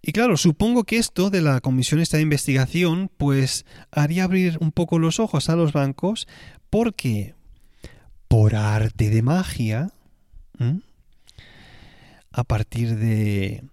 Y 0.00 0.12
claro, 0.12 0.38
supongo 0.38 0.84
que 0.84 0.96
esto 0.96 1.28
de 1.28 1.42
la 1.42 1.60
comisión 1.60 2.00
esta 2.00 2.16
de 2.16 2.22
investigación, 2.22 3.10
pues 3.18 3.66
haría 3.90 4.24
abrir 4.24 4.56
un 4.62 4.72
poco 4.72 4.98
los 4.98 5.20
ojos 5.20 5.50
a 5.50 5.56
los 5.56 5.74
bancos, 5.74 6.26
porque 6.70 7.34
por 8.28 8.56
arte 8.56 9.10
de 9.10 9.20
magia, 9.20 9.92
a 12.38 12.44
partir 12.44 12.94
de, 12.94 13.64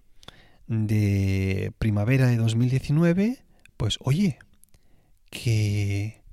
de 0.66 1.72
primavera 1.78 2.26
de 2.26 2.36
2019, 2.36 3.44
pues 3.76 3.96
oye, 4.00 4.40
que 5.30 6.24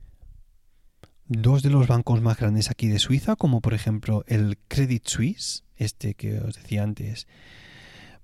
dos 1.28 1.62
de 1.62 1.70
los 1.70 1.86
bancos 1.86 2.24
más 2.24 2.38
grandes 2.38 2.72
aquí 2.72 2.88
de 2.88 2.98
Suiza, 2.98 3.36
como 3.36 3.62
por 3.62 3.76
ejemplo 3.76 4.24
el 4.26 4.58
Credit 4.68 5.08
Suisse, 5.08 5.64
este 5.76 6.16
que 6.16 6.40
os 6.40 6.56
decía 6.56 6.82
antes, 6.82 7.28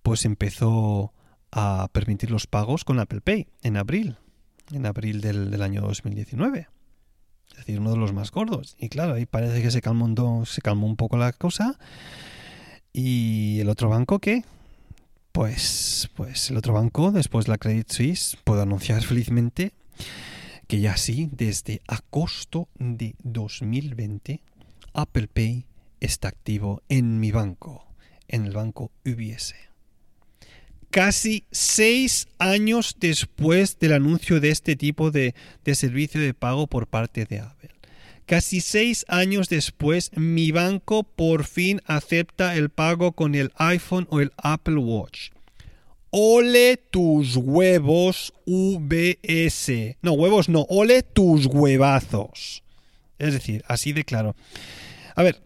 pues 0.02 0.26
empezó 0.26 1.13
a 1.52 1.88
permitir 1.91 2.32
los 2.32 2.48
pagos 2.48 2.86
con 2.86 3.00
Apple 3.00 3.22
Pay 3.22 3.50
en 3.62 3.78
abril, 3.78 4.17
en 4.72 4.88
abril 4.88 5.22
del, 5.22 5.62
año 5.62 5.82
2019. 5.82 6.67
Es 7.52 7.58
decir, 7.58 7.80
uno 7.80 7.91
de 7.91 7.98
los 7.98 8.13
más 8.13 8.32
gordos. 8.32 8.76
Y 8.80 8.89
claro, 8.89 9.13
ahí 9.13 9.28
parece 9.28 9.62
que 9.62 9.69
se 9.69 9.84
calmó, 9.84 10.48
se 10.48 10.62
calmó 10.62 10.88
un 10.88 10.95
poco 10.95 11.17
la 11.17 11.32
cosa. 11.32 11.78
¿Y 13.02 13.62
el 13.62 13.70
otro 13.70 13.88
banco 13.88 14.20
qué? 14.20 14.44
Pues, 15.32 16.10
pues 16.16 16.50
el 16.50 16.58
otro 16.58 16.74
banco, 16.74 17.14
después 17.14 17.48
la 17.48 17.58
Credit 17.58 17.90
Suisse, 17.90 18.38
puedo 18.44 18.62
anunciar 18.62 19.02
felizmente 19.04 19.72
que 20.68 20.82
ya 20.82 20.98
sí, 20.98 21.30
desde 21.32 21.82
agosto 21.88 22.68
de 22.78 23.16
2020, 23.24 24.42
Apple 24.94 25.30
Pay 25.30 25.66
está 26.02 26.28
activo 26.28 26.84
en 26.90 27.22
mi 27.22 27.32
banco, 27.32 27.88
en 28.28 28.46
el 28.46 28.52
banco 28.52 28.92
UBS. 29.06 29.56
Casi 30.90 31.46
seis 31.52 32.28
años 32.38 32.98
después 33.00 33.80
del 33.80 33.94
anuncio 33.94 34.42
de 34.42 34.50
este 34.50 34.76
tipo 34.76 35.10
de, 35.10 35.36
de 35.64 35.76
servicio 35.76 36.20
de 36.20 36.34
pago 36.34 36.68
por 36.68 36.86
parte 36.88 37.24
de 37.24 37.40
Apple. 37.40 37.79
Casi 38.30 38.62
seis 38.62 39.06
años 39.08 39.50
después, 39.50 40.12
mi 40.15 40.52
banco 40.52 41.02
por 41.02 41.46
fin 41.46 41.82
acepta 41.88 42.56
el 42.56 42.70
pago 42.70 43.13
con 43.13 43.34
el 43.34 43.52
iPhone 43.56 44.08
o 44.12 44.20
el 44.20 44.34
Apple 44.38 44.76
Watch. 44.76 45.32
Ole 46.12 46.78
tus 46.78 47.38
huevos 47.38 48.32
VS. 48.46 49.98
No, 50.04 50.13
huevos 50.13 50.48
no, 50.48 50.68
ole 50.70 51.02
tus 51.02 51.48
huevazos. 51.48 52.62
Es 53.18 53.34
decir, 53.34 53.63
así 53.68 53.94
de 53.94 54.06
claro. 54.06 54.36
A 55.15 55.24
ver, 55.24 55.42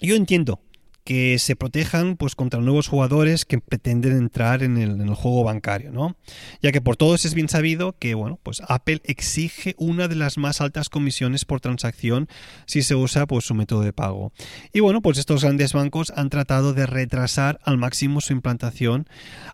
yo 0.00 0.16
entiendo 0.16 0.62
que 1.06 1.38
se 1.38 1.54
protejan 1.54 2.16
pues 2.16 2.34
contra 2.34 2.60
nuevos 2.60 2.88
jugadores 2.88 3.44
que 3.44 3.60
pretenden 3.60 4.16
entrar 4.16 4.64
en 4.64 4.76
el, 4.76 5.14
juego 5.14 5.44
bancario, 5.44 5.92
¿no? 5.92 6.16
Ya 6.60 6.72
que 6.72 6.80
por 6.80 6.96
todos 6.96 7.24
es 7.24 7.32
bien 7.32 7.48
sabido 7.48 7.96
que, 7.96 8.14
bueno, 8.14 8.40
pues 8.42 8.60
Apple 8.66 9.00
exige 9.04 9.76
una 9.78 10.08
de 10.08 10.16
las 10.16 10.36
más 10.36 10.60
altas 10.60 10.88
comisiones 10.88 11.44
por 11.44 11.60
transacción 11.60 12.28
si 12.66 12.82
se 12.82 12.96
usa 12.96 13.24
pues 13.28 13.44
su 13.44 13.54
método 13.54 13.82
de 13.82 13.92
pago. 13.92 14.32
Y 14.72 14.80
bueno, 14.80 15.00
pues 15.00 15.18
estos 15.18 15.44
grandes 15.44 15.74
bancos 15.74 16.12
han 16.16 16.28
tratado 16.28 16.74
de 16.74 16.86
retrasar 16.86 17.60
al 17.62 17.78
máximo 17.78 18.20
su 18.20 18.32
implantación, 18.32 19.08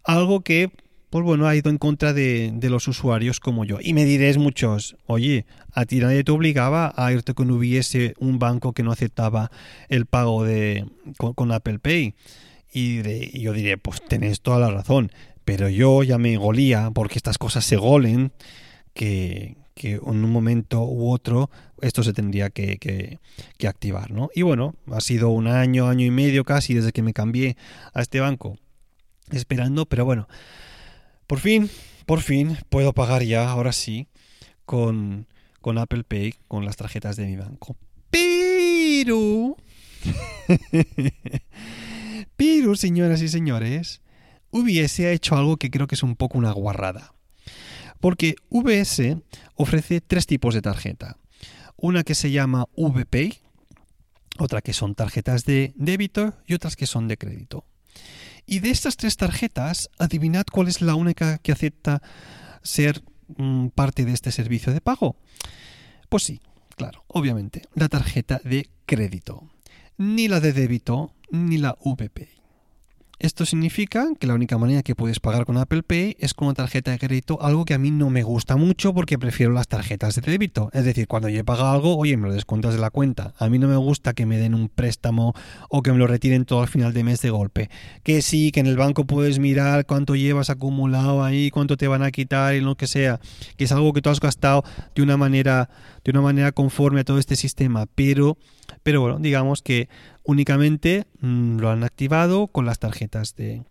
algo 0.05 0.41
que 0.41 0.73
pues 1.13 1.27
bueno, 1.27 1.47
ha 1.47 1.55
ido 1.55 1.69
en 1.69 1.77
contra 1.77 2.15
de, 2.15 2.59
los 2.71 2.89
usuarios 2.89 3.39
como 3.39 3.67
yo. 3.67 3.77
Y 3.83 3.93
me 3.93 4.07
diréis 4.07 4.39
muchos, 4.39 4.97
oye, 5.05 5.45
a 5.71 5.85
ti 5.85 5.99
nadie 5.99 6.25
te 6.25 6.33
obligaba 6.33 6.91
a 6.97 7.13
irte 7.13 7.35
con 7.35 7.51
hubiese 7.51 8.15
un 8.19 8.39
banco 8.39 8.73
que 8.73 8.83
no 8.83 8.93
aceptaba 8.93 9.51
el 9.91 10.07
pago 10.07 10.43
de, 10.43 10.87
con, 11.19 11.53
Apple 11.53 11.81
Pay. 11.81 12.15
Y, 12.73 13.03
yo 13.39 13.53
diré, 13.53 13.77
pues 13.77 14.03
tenés 14.09 14.41
toda 14.41 14.59
la 14.59 14.71
razón. 14.71 15.13
Pero 15.45 15.69
yo 15.69 16.03
ya 16.03 16.17
me 16.17 16.35
golía, 16.39 16.91
porque 16.95 17.19
estas 17.19 17.37
cosas 17.37 17.67
se 17.67 17.77
golen, 17.77 18.33
que, 18.95 19.59
en 19.83 20.01
un 20.01 20.31
momento 20.31 20.83
u 20.83 21.11
otro 21.11 21.51
esto 21.83 22.03
se 22.03 22.15
tendría 22.15 22.49
que, 22.49 22.79
que, 22.79 23.69
activar, 23.69 24.13
¿no? 24.13 24.31
Y 24.35 24.41
bueno, 24.41 24.77
ha 24.91 25.03
sido 25.03 25.29
un 25.29 25.47
año, 25.47 25.89
año 25.89 26.07
y 26.07 26.11
medio 26.11 26.45
casi 26.45 26.73
desde 26.73 26.93
que 26.93 27.03
me 27.03 27.13
cambié 27.13 27.59
a 27.93 28.01
este 28.01 28.21
banco 28.21 28.57
esperando, 29.31 29.85
pero 29.85 30.07
bueno, 30.07 30.27
por 31.33 31.41
fin, 31.41 31.71
por 32.05 32.21
fin 32.21 32.59
puedo 32.69 32.93
pagar 32.93 33.23
ya, 33.23 33.49
ahora 33.49 33.73
sí, 33.73 34.07
con, 34.67 35.27
con 35.63 35.79
Apple 35.79 36.05
Pay, 36.05 36.35
con 36.47 36.67
las 36.67 36.77
tarjetas 36.77 37.17
de 37.17 37.25
mi 37.25 37.37
banco. 37.37 37.75
Pero... 38.11 39.57
Pero, 42.37 42.77
señoras 42.77 43.23
y 43.23 43.29
señores, 43.29 44.03
VS 44.51 45.07
ha 45.07 45.13
hecho 45.13 45.35
algo 45.35 45.57
que 45.57 45.71
creo 45.71 45.87
que 45.87 45.95
es 45.95 46.03
un 46.03 46.17
poco 46.17 46.37
una 46.37 46.53
guarrada. 46.53 47.15
Porque 47.99 48.35
VS 48.51 49.17
ofrece 49.55 50.03
tres 50.03 50.27
tipos 50.27 50.53
de 50.53 50.61
tarjeta. 50.61 51.17
Una 51.77 52.05
que 52.05 52.15
se 52.15 52.31
llama 52.31 52.67
VPay, 52.77 53.39
otra 54.39 54.61
que 54.61 54.75
son 54.75 54.95
tarjetas 54.95 55.47
de 55.47 55.73
débito 55.77 56.35
y 56.47 56.53
otras 56.53 56.77
que 56.77 56.85
son 56.87 57.09
de 57.09 57.17
crédito. 57.17 57.65
Y 58.47 58.61
de 58.61 58.71
estas 58.71 58.97
tres 58.97 59.17
tarjetas, 59.17 59.89
adivinad 59.99 60.45
cuál 60.51 60.69
es 60.69 60.83
la 60.83 60.95
única 60.95 61.39
que 61.39 61.53
acepta 61.53 62.03
ser 62.63 63.03
mm, 63.37 63.69
parte 63.69 64.05
de 64.05 64.13
este 64.13 64.33
servicio 64.33 64.73
de 64.73 64.81
pago. 64.81 65.17
Pues 66.09 66.25
sí, 66.25 66.41
claro, 66.77 67.05
obviamente, 67.09 67.63
la 67.75 67.89
tarjeta 67.89 68.41
de 68.45 68.69
crédito. 68.87 69.49
Ni 69.97 70.29
la 70.29 70.41
de 70.41 70.53
débito, 70.53 71.15
ni 71.31 71.59
la 71.59 71.77
VP. 71.85 72.42
Esto 73.23 73.47
significa 73.47 74.09
que 74.19 74.27
la 74.27 74.35
única 74.35 74.59
manera 74.59 74.83
que 74.83 74.97
puedes 74.97 75.21
pagar 75.21 75.45
con 75.47 75.57
Apple 75.57 75.85
Pay 75.85 76.17
es 76.19 76.35
con 76.35 76.49
una 76.49 76.55
tarjeta 76.55 76.91
de 76.91 76.99
crédito, 76.99 77.41
algo 77.41 77.65
que 77.65 77.73
a 77.73 77.79
mí 77.79 77.93
no 77.93 78.11
me 78.11 78.25
gusta 78.25 78.57
mucho 78.57 78.93
porque 78.93 79.17
prefiero 79.17 79.53
las 79.53 79.69
tarjetas 79.69 80.17
de 80.17 80.23
débito. 80.23 80.71
Es 80.73 80.85
decir, 80.85 81.07
cuando 81.07 81.29
yo 81.29 81.39
he 81.39 81.45
pagado 81.45 81.71
algo, 81.71 81.97
oye, 81.97 82.17
me 82.17 82.27
lo 82.27 82.35
descuentas 82.35 82.75
de 82.75 82.81
la 82.81 82.91
cuenta. 82.91 83.33
A 83.39 83.49
mí 83.49 83.61
no 83.61 83.69
me 83.69 83.77
gusta 83.77 84.13
que 84.13 84.27
me 84.27 84.39
den 84.39 84.57
un 84.57 84.69
préstamo 84.69 85.35
o 85.69 85.83
que 85.83 85.93
me 85.93 85.99
lo 85.99 86.09
retiren 86.09 86.45
todo 86.45 86.63
al 86.63 86.67
final 86.67 86.93
de 86.93 87.05
mes 87.05 87.23
de 87.23 87.31
golpe. 87.31 87.71
Que 88.03 88.23
sí, 88.23 88.51
que 88.51 88.59
en 88.59 88.67
el 88.67 88.77
banco 88.77 89.05
puedes 89.05 89.39
mirar 89.39 89.87
cuánto 89.87 90.17
llevas 90.17 90.51
acumulado 90.51 91.23
ahí, 91.23 91.51
cuánto 91.51 91.77
te 91.77 91.87
van 91.87 92.03
a 92.03 92.11
quitar 92.11 92.57
y 92.57 92.61
lo 92.61 92.75
que 92.75 92.89
sea. 92.89 93.21
Que 93.57 93.63
es 93.63 93.71
algo 93.71 93.93
que 93.93 94.03
tú 94.03 94.11
has 94.11 94.19
gastado 94.19 94.65
de 94.97 95.03
una 95.03 95.17
manera, 95.17 95.71
de 96.03 96.11
una 96.11 96.23
manera 96.23 96.51
conforme 96.51 97.03
a 97.03 97.05
todo 97.05 97.21
este 97.21 97.37
sistema. 97.37 97.87
Pero, 97.95 98.37
pero 98.83 99.01
bueno, 99.01 99.21
digamos 99.21 99.63
que 99.63 99.89
únicamente 100.25 101.07
mm, 101.21 101.59
lo 101.59 101.71
han 101.71 101.85
activado 101.85 102.49
con 102.49 102.67
las 102.67 102.79
tarjetas 102.79 103.35
de, 103.37 103.63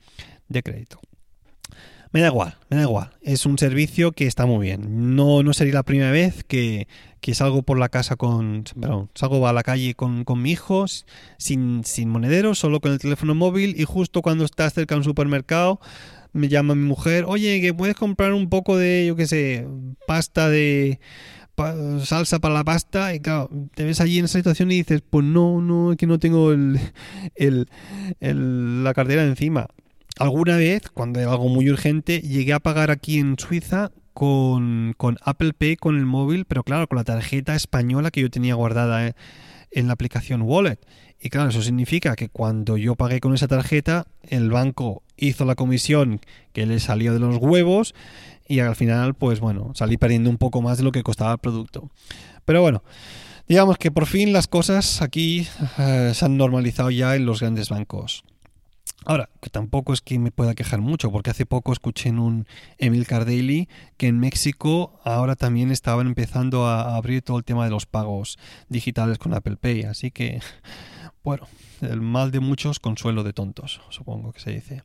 crédito. 0.64 1.00
Me 2.14 2.20
da 2.20 2.28
igual, 2.28 2.58
me 2.70 2.76
da 2.76 2.84
igual. 2.84 3.12
Es 3.22 3.46
un 3.46 3.58
servicio 3.58 4.12
que 4.12 4.28
está 4.28 4.46
muy 4.46 4.66
bien. 4.66 5.16
No, 5.16 5.44
no 5.44 5.54
sería 5.54 5.76
la 5.76 5.84
primera 5.84 6.12
vez 6.12 6.44
que, 6.44 6.90
que 7.22 7.34
salgo 7.34 7.64
por 7.64 7.80
la 7.80 7.88
casa 7.88 8.18
con. 8.18 8.66
Perdón, 8.78 9.10
salgo 9.16 9.48
a 9.48 9.54
la 9.54 9.64
calle 9.64 9.94
con, 9.94 10.26
con 10.26 10.42
mi 10.42 10.52
hijo 10.52 10.86
sin, 11.38 11.84
sin 11.86 12.10
monedero, 12.10 12.54
solo 12.54 12.82
con 12.82 12.92
el 12.92 13.00
teléfono 13.00 13.34
móvil 13.34 13.80
y 13.80 13.86
justo 13.86 14.22
cuando 14.22 14.44
estás 14.44 14.74
cerca 14.74 14.96
de 14.96 15.00
un 15.00 15.06
supermercado 15.06 15.80
me 16.34 16.48
llama 16.48 16.76
mi 16.76 16.84
mujer, 16.84 17.26
oye, 17.28 17.60
que 17.62 17.74
puedes 17.74 17.96
comprar 17.96 18.34
un 18.34 18.50
poco 18.50 18.78
de, 18.78 19.06
yo 19.06 19.16
qué 19.16 19.28
sé, 19.28 19.68
pasta 20.08 20.50
de 20.50 21.00
salsa 22.04 22.40
para 22.40 22.54
la 22.54 22.64
pasta 22.64 23.14
y 23.14 23.20
claro, 23.20 23.50
te 23.76 23.84
ves 23.84 24.02
allí 24.02 24.20
en 24.20 24.26
esa 24.26 24.40
situación 24.40 24.72
y 24.72 24.78
dices, 24.78 25.02
pues 25.08 25.26
no, 25.26 25.62
no, 25.62 25.92
es 25.92 25.98
que 25.98 26.08
no 26.08 26.20
tengo 26.20 26.54
la 28.20 28.94
cartera 28.94 29.24
encima. 29.24 29.68
Alguna 30.20 30.58
vez, 30.58 30.90
cuando 30.94 31.20
era 31.20 31.32
algo 31.32 31.50
muy 31.50 31.70
urgente, 31.70 32.20
llegué 32.22 32.54
a 32.54 32.60
pagar 32.60 32.92
aquí 32.92 33.18
en 33.18 33.38
Suiza 33.40 33.92
con, 34.14 34.94
con 34.98 35.18
Apple 35.24 35.54
Pay 35.54 35.78
con 35.78 35.98
el 35.98 36.06
móvil, 36.06 36.46
pero 36.46 36.64
claro, 36.64 36.88
con 36.88 36.98
la 36.98 37.04
tarjeta 37.04 37.56
española 37.56 38.12
que 38.12 38.22
yo 38.22 38.30
tenía 38.30 38.56
guardada 38.56 39.08
eh, 39.08 39.14
en 39.72 39.88
la 39.88 39.94
aplicación 39.94 40.42
Wallet. 40.42 40.80
Y 41.20 41.30
claro, 41.30 41.50
eso 41.50 41.62
significa 41.62 42.16
que 42.16 42.30
cuando 42.30 42.78
yo 42.78 42.96
pagué 42.96 43.20
con 43.20 43.34
esa 43.34 43.48
tarjeta, 43.48 44.08
el 44.24 44.50
banco 44.50 45.04
hizo 45.18 45.46
la 45.46 45.56
comisión 45.56 46.20
que 46.52 46.66
le 46.66 46.80
salió 46.80 47.14
de 47.14 47.20
los 47.20 47.38
huevos 47.38 47.94
y 48.52 48.60
al 48.60 48.76
final, 48.76 49.14
pues 49.14 49.40
bueno, 49.40 49.72
salí 49.76 49.96
perdiendo 49.96 50.30
un 50.30 50.38
poco 50.38 50.62
más 50.62 50.78
de 50.78 50.84
lo 50.84 50.92
que 50.92 51.04
costaba 51.04 51.32
el 51.32 51.38
producto. 51.38 51.90
Pero 52.44 52.62
bueno, 52.62 52.84
digamos 53.48 53.78
que 53.78 53.92
por 53.92 54.08
fin 54.08 54.34
las 54.34 54.48
cosas 54.48 55.02
aquí 55.02 55.48
eh, 55.78 56.12
se 56.14 56.26
han 56.26 56.36
normalizado 56.36 56.92
ya 56.92 57.16
en 57.16 57.26
los 57.26 57.40
grandes 57.40 57.70
bancos. 57.70 58.26
Ahora, 59.06 59.30
que 59.42 59.50
tampoco 59.50 59.94
es 59.94 60.02
que 60.02 60.20
me 60.20 60.32
pueda 60.32 60.54
quejar 60.54 60.82
mucho, 60.82 61.14
porque 61.14 61.30
hace 61.30 61.46
poco 61.46 61.72
escuché 61.72 62.10
en 62.10 62.20
un 62.20 62.46
Emil 62.78 63.08
Cardelli 63.08 63.70
que 63.96 64.08
en 64.08 64.20
México 64.20 65.00
ahora 65.06 65.38
también 65.38 65.72
estaban 65.72 66.08
empezando 66.08 66.68
a 66.68 66.98
abrir 66.98 67.22
todo 67.22 67.38
el 67.38 67.46
tema 67.46 67.64
de 67.64 67.72
los 67.72 67.86
pagos 67.86 68.38
digitales 68.68 69.18
con 69.18 69.34
Apple 69.34 69.56
Pay. 69.56 69.84
Así 69.84 70.12
que, 70.12 70.42
bueno, 71.24 71.48
el 71.80 72.02
mal 72.02 72.32
de 72.32 72.42
muchos, 72.42 72.82
consuelo 72.82 73.24
de 73.24 73.32
tontos, 73.32 73.80
supongo 73.92 74.34
que 74.34 74.42
se 74.42 74.52
dice. 74.52 74.84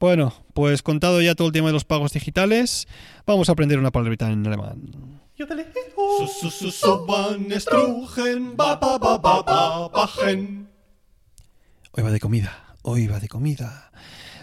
Bueno, 0.00 0.32
pues 0.54 0.82
contado 0.82 1.20
ya 1.20 1.34
todo 1.34 1.48
el 1.48 1.52
tema 1.52 1.68
de 1.68 1.72
los 1.72 1.84
pagos 1.84 2.12
digitales, 2.12 2.86
vamos 3.26 3.48
a 3.48 3.52
aprender 3.52 3.80
una 3.80 3.90
palabrita 3.90 4.30
en 4.30 4.46
alemán. 4.46 5.20
Hoy 11.92 12.02
va 12.04 12.12
de 12.12 12.20
comida, 12.20 12.76
hoy 12.82 13.08
va 13.08 13.18
de 13.18 13.28
comida. 13.28 13.90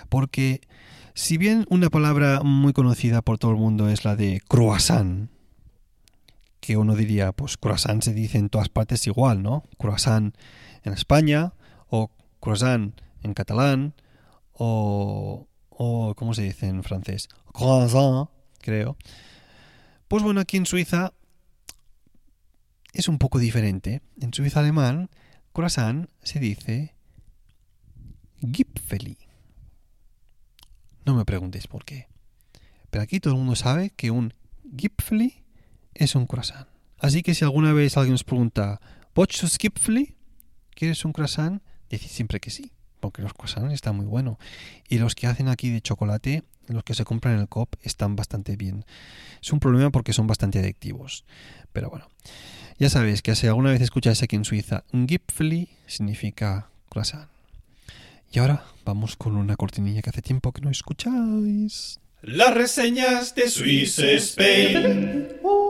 Porque 0.10 0.60
si 1.14 1.38
bien 1.38 1.66
una 1.70 1.90
palabra 1.90 2.42
muy 2.44 2.74
conocida 2.74 3.22
por 3.22 3.38
todo 3.38 3.52
el 3.52 3.58
mundo 3.58 3.88
es 3.88 4.04
la 4.04 4.18
de 4.18 4.42
croissant, 4.50 5.30
que 6.60 6.76
uno 6.76 6.96
diría, 6.96 7.32
pues 7.32 7.56
croissant 7.56 8.04
se 8.04 8.14
dice 8.14 8.38
en 8.38 8.50
todas 8.50 8.68
partes 8.68 9.08
igual, 9.08 9.42
¿no? 9.42 9.64
Croissant 9.78 10.36
en 10.84 10.92
España, 10.92 11.54
o 11.88 12.12
croissant 12.42 13.00
en 13.24 13.34
catalán, 13.34 13.94
o, 14.58 15.48
o 15.70 16.16
¿cómo 16.16 16.34
se 16.34 16.44
dice 16.44 16.68
en 16.68 16.84
francés? 16.84 17.30
Croissant, 17.54 18.30
creo. 18.60 18.98
Pues 20.08 20.24
bueno, 20.24 20.42
aquí 20.42 20.58
en 20.58 20.66
Suiza 20.66 21.14
es 22.94 23.08
un 23.08 23.18
poco 23.18 23.40
diferente. 23.40 24.02
En 24.20 24.34
Suiza 24.34 24.62
alemán, 24.62 25.10
croissant 25.54 26.10
se 26.24 26.40
dice 26.40 26.96
Gipfeli. 28.40 29.18
No 31.06 31.16
me 31.16 31.26
preguntéis 31.26 31.68
por 31.68 31.86
qué. 31.86 32.08
Pero 32.90 33.04
aquí 33.04 33.20
todo 33.20 33.34
el 33.34 33.40
mundo 33.40 33.56
sabe 33.56 33.90
que 33.90 34.12
un 34.12 34.34
Gipfeli 34.78 35.44
es 35.94 36.16
un 36.16 36.26
croissant. 36.26 36.68
Así 36.98 37.22
que 37.22 37.36
si 37.36 37.44
alguna 37.44 37.74
vez 37.74 37.98
alguien 37.98 38.16
os 38.16 38.24
pregunta, 38.24 38.80
¿Pochos 39.14 39.58
Gipfeli? 39.58 40.16
¿Quieres 40.72 41.06
un 41.06 41.14
croissant? 41.14 41.62
Decid 41.90 42.10
siempre 42.10 42.40
que 42.40 42.50
sí 42.50 42.72
porque 43.06 43.22
los 43.22 43.34
croissants 43.34 43.74
están 43.74 43.96
muy 43.96 44.06
buenos. 44.06 44.38
Y 44.90 44.98
los 44.98 45.14
que 45.14 45.28
hacen 45.28 45.48
aquí 45.48 45.70
de 45.70 45.80
chocolate, 45.82 46.44
los 46.68 46.84
que 46.84 46.96
se 46.96 47.06
compran 47.06 47.36
en 47.36 47.42
el 47.42 47.48
COP, 47.48 47.76
están 47.84 48.16
bastante 48.16 48.56
bien. 48.56 48.84
Es 49.42 49.54
un 49.54 49.60
problema 49.60 49.92
porque 49.92 50.12
son 50.12 50.26
bastante 50.26 50.58
adictivos. 50.60 51.24
Pero 51.72 51.90
bueno, 51.90 52.08
ya 52.80 52.90
sabéis 52.90 53.22
que 53.22 53.36
si 53.36 53.46
alguna 53.46 53.70
vez 53.70 53.82
escucháis 53.82 54.24
aquí 54.24 54.36
en 54.36 54.44
Suiza, 54.44 54.84
Gipfeli 54.92 55.70
significa 55.86 56.70
croissant. 56.90 57.30
Y 58.32 58.40
ahora 58.40 58.66
vamos 58.84 59.16
con 59.16 59.36
una 59.38 59.56
cortinilla 59.56 60.02
que 60.02 60.10
hace 60.10 60.22
tiempo 60.22 60.52
que 60.52 60.62
no 60.62 60.72
escucháis. 60.72 62.00
Las 62.22 62.56
reseñas 62.56 63.36
de 63.36 63.50
Swiss 63.50 64.00
Spain. 64.00 65.28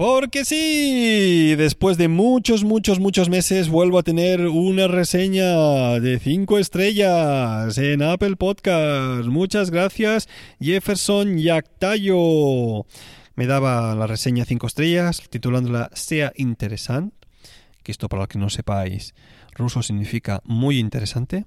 Porque 0.00 0.46
sí, 0.46 1.54
después 1.56 1.98
de 1.98 2.08
muchos, 2.08 2.64
muchos, 2.64 2.98
muchos 2.98 3.28
meses 3.28 3.68
vuelvo 3.68 3.98
a 3.98 4.02
tener 4.02 4.46
una 4.46 4.88
reseña 4.88 6.00
de 6.00 6.18
5 6.18 6.56
estrellas 6.56 7.76
en 7.76 8.00
Apple 8.00 8.36
Podcast. 8.36 9.26
Muchas 9.26 9.70
gracias, 9.70 10.26
Jefferson 10.58 11.36
Yactayo. 11.36 12.86
Me 13.34 13.46
daba 13.46 13.94
la 13.94 14.06
reseña 14.06 14.46
5 14.46 14.68
estrellas, 14.68 15.20
titulándola 15.28 15.90
Sea 15.92 16.32
interesante, 16.34 17.14
que 17.82 17.92
esto 17.92 18.08
para 18.08 18.20
los 18.20 18.28
que 18.28 18.38
no 18.38 18.48
sepáis, 18.48 19.14
ruso 19.52 19.82
significa 19.82 20.40
muy 20.44 20.78
interesante. 20.78 21.44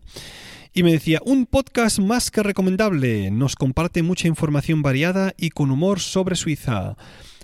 Y 0.76 0.84
me 0.84 0.92
decía, 0.92 1.22
un 1.26 1.48
podcast 1.48 1.98
más 1.98 2.30
que 2.30 2.44
recomendable, 2.44 3.32
nos 3.32 3.56
comparte 3.56 4.04
mucha 4.04 4.28
información 4.28 4.84
variada 4.84 5.34
y 5.38 5.50
con 5.50 5.72
humor 5.72 6.00
sobre 6.00 6.36
Suiza. 6.36 6.98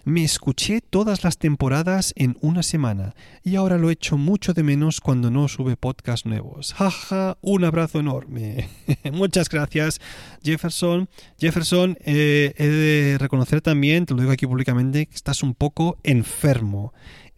Me 0.10 0.24
escuché 0.24 0.82
todas 0.82 1.24
las 1.24 1.38
temporadas 1.38 2.14
en 2.16 2.36
una 2.42 2.64
semana 2.64 3.14
y 3.44 3.58
ahora 3.58 3.78
lo 3.78 3.92
echo 3.92 4.18
mucho 4.18 4.56
de 4.56 4.64
menos 4.64 5.02
cuando 5.02 5.30
no 5.30 5.48
sube 5.48 5.78
podcast 5.78 6.26
nuevos. 6.26 6.74
Jaja, 6.74 7.38
un 7.42 7.64
abrazo 7.64 8.00
enorme. 8.00 8.70
Muchas 9.14 9.50
gracias, 9.50 10.02
Jefferson. 10.44 11.10
Jefferson, 11.38 11.96
eh, 12.04 12.56
he 12.58 12.68
de 12.68 13.18
reconocer 13.20 13.62
también, 13.62 14.08
te 14.08 14.16
lo 14.16 14.22
digo 14.22 14.32
aquí 14.32 14.48
públicamente, 14.48 15.06
que 15.06 15.14
estás 15.14 15.44
un 15.44 15.54
poco 15.54 16.00
enfermo. 16.02 16.92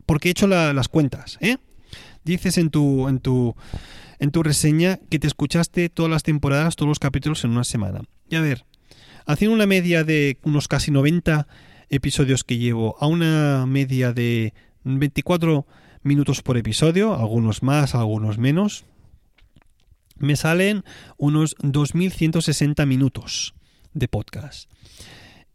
Porque 0.06 0.30
he 0.30 0.32
hecho 0.32 0.48
las 0.48 0.88
cuentas, 0.88 1.40
¿eh? 1.42 1.58
Dices 2.24 2.58
en 2.58 2.70
tu, 2.70 3.10
en 3.10 3.20
tu, 3.20 3.54
en 4.20 4.32
tu 4.32 4.44
reseña 4.44 4.98
que 5.10 5.20
te 5.20 5.28
escuchaste 5.28 5.90
todas 5.90 6.10
las 6.10 6.24
temporadas, 6.24 6.78
todos 6.78 6.88
los 6.88 7.00
capítulos 7.00 7.44
en 7.44 7.52
una 7.52 7.66
semana. 7.66 8.00
Y 8.30 8.38
a 8.38 8.42
ver, 8.42 8.64
haciendo 9.26 9.56
una 9.56 9.68
media 9.68 10.06
de 10.06 10.38
unos 10.44 10.70
casi 10.70 10.90
90 10.90 11.48
episodios 11.92 12.44
que 12.44 12.58
llevo 12.58 12.96
a 13.00 13.06
una 13.06 13.66
media 13.68 14.14
de 14.14 14.54
24 14.84 15.68
minutos 16.02 16.42
por 16.42 16.58
episodio, 16.58 17.14
algunos 17.14 17.62
más, 17.62 17.94
algunos 17.94 18.38
menos, 18.40 18.86
me 20.16 20.36
salen 20.36 20.84
unos 21.18 21.56
2.160 21.58 22.86
minutos 22.88 23.54
de 23.94 24.08
podcast. 24.08 24.72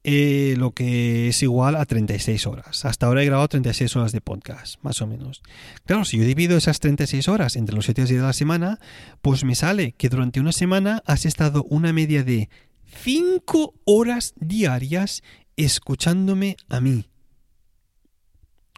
Eh, 0.08 0.54
lo 0.56 0.70
que 0.70 1.28
es 1.28 1.42
igual 1.42 1.74
a 1.74 1.84
36 1.84 2.46
horas. 2.46 2.84
Hasta 2.84 3.06
ahora 3.06 3.22
he 3.22 3.26
grabado 3.26 3.48
36 3.48 3.96
horas 3.96 4.12
de 4.12 4.20
podcast, 4.20 4.76
más 4.82 5.02
o 5.02 5.06
menos. 5.08 5.42
Claro, 5.84 6.04
si 6.04 6.18
yo 6.18 6.24
divido 6.24 6.56
esas 6.56 6.78
36 6.78 7.26
horas 7.28 7.56
entre 7.56 7.74
los 7.74 7.86
7 7.86 8.02
días 8.02 8.10
de 8.10 8.24
la 8.24 8.32
semana, 8.32 8.78
pues 9.20 9.42
me 9.42 9.56
sale 9.56 9.92
que 9.92 10.08
durante 10.08 10.38
una 10.38 10.52
semana 10.52 11.02
has 11.06 11.26
estado 11.26 11.64
una 11.64 11.92
media 11.92 12.22
de 12.22 12.50
5 13.02 13.74
horas 13.84 14.34
diarias 14.36 15.24
escuchándome 15.56 16.56
a 16.68 16.80
mí. 16.80 17.06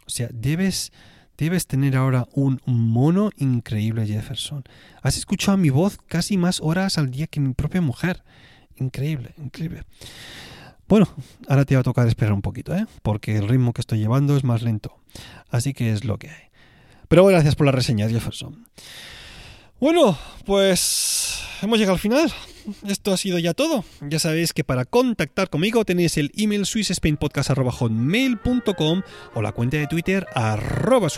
O 0.05 0.09
sea, 0.09 0.29
debes, 0.33 0.91
debes 1.37 1.67
tener 1.67 1.95
ahora 1.95 2.27
un 2.33 2.61
mono 2.65 3.29
increíble, 3.37 4.07
Jefferson. 4.07 4.63
Has 5.01 5.17
escuchado 5.17 5.57
mi 5.57 5.69
voz 5.69 5.97
casi 6.07 6.37
más 6.37 6.61
horas 6.61 6.97
al 6.97 7.11
día 7.11 7.27
que 7.27 7.39
mi 7.39 7.53
propia 7.53 7.81
mujer. 7.81 8.23
Increíble, 8.77 9.33
increíble. 9.37 9.83
Bueno, 10.87 11.07
ahora 11.47 11.65
te 11.65 11.75
va 11.75 11.81
a 11.81 11.83
tocar 11.83 12.07
esperar 12.07 12.33
un 12.33 12.41
poquito, 12.41 12.75
¿eh? 12.75 12.87
Porque 13.03 13.37
el 13.37 13.47
ritmo 13.47 13.73
que 13.73 13.81
estoy 13.81 13.99
llevando 13.99 14.35
es 14.35 14.43
más 14.43 14.63
lento. 14.63 14.97
Así 15.49 15.73
que 15.73 15.91
es 15.91 16.03
lo 16.03 16.17
que 16.17 16.29
hay. 16.29 16.43
Pero 17.07 17.25
gracias 17.25 17.55
por 17.55 17.67
la 17.67 17.71
reseña, 17.71 18.09
Jefferson. 18.09 18.65
Bueno, 19.79 20.17
pues 20.45 21.41
hemos 21.61 21.77
llegado 21.77 21.93
al 21.93 21.99
final 21.99 22.33
esto 22.87 23.13
ha 23.13 23.17
sido 23.17 23.37
ya 23.39 23.53
todo. 23.53 23.83
Ya 24.01 24.19
sabéis 24.19 24.53
que 24.53 24.63
para 24.63 24.85
contactar 24.85 25.49
conmigo 25.49 25.83
tenéis 25.85 26.17
el 26.17 26.31
email 26.37 26.65
swissspainpodcast.com 26.65 29.01
o 29.33 29.41
la 29.41 29.51
cuenta 29.51 29.77
de 29.77 29.87
Twitter 29.87 30.27
arroba. 30.33 31.09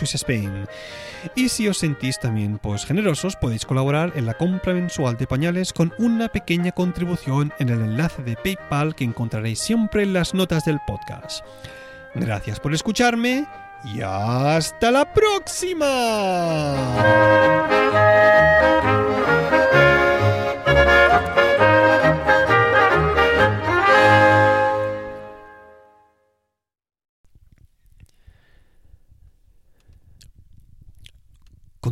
Y 1.34 1.48
si 1.48 1.68
os 1.68 1.78
sentís 1.78 2.18
también 2.18 2.58
pues 2.58 2.84
generosos, 2.84 3.36
podéis 3.36 3.64
colaborar 3.64 4.12
en 4.16 4.26
la 4.26 4.34
compra 4.34 4.74
mensual 4.74 5.16
de 5.16 5.26
pañales 5.26 5.72
con 5.72 5.92
una 5.98 6.28
pequeña 6.28 6.72
contribución 6.72 7.52
en 7.58 7.68
el 7.68 7.80
enlace 7.80 8.22
de 8.22 8.36
PayPal 8.36 8.94
que 8.94 9.04
encontraréis 9.04 9.58
siempre 9.58 10.02
en 10.02 10.12
las 10.12 10.34
notas 10.34 10.64
del 10.64 10.78
podcast. 10.86 11.44
Gracias 12.14 12.60
por 12.60 12.74
escucharme 12.74 13.46
y 13.84 14.00
hasta 14.02 14.90
la 14.90 15.12
próxima. 15.12 15.86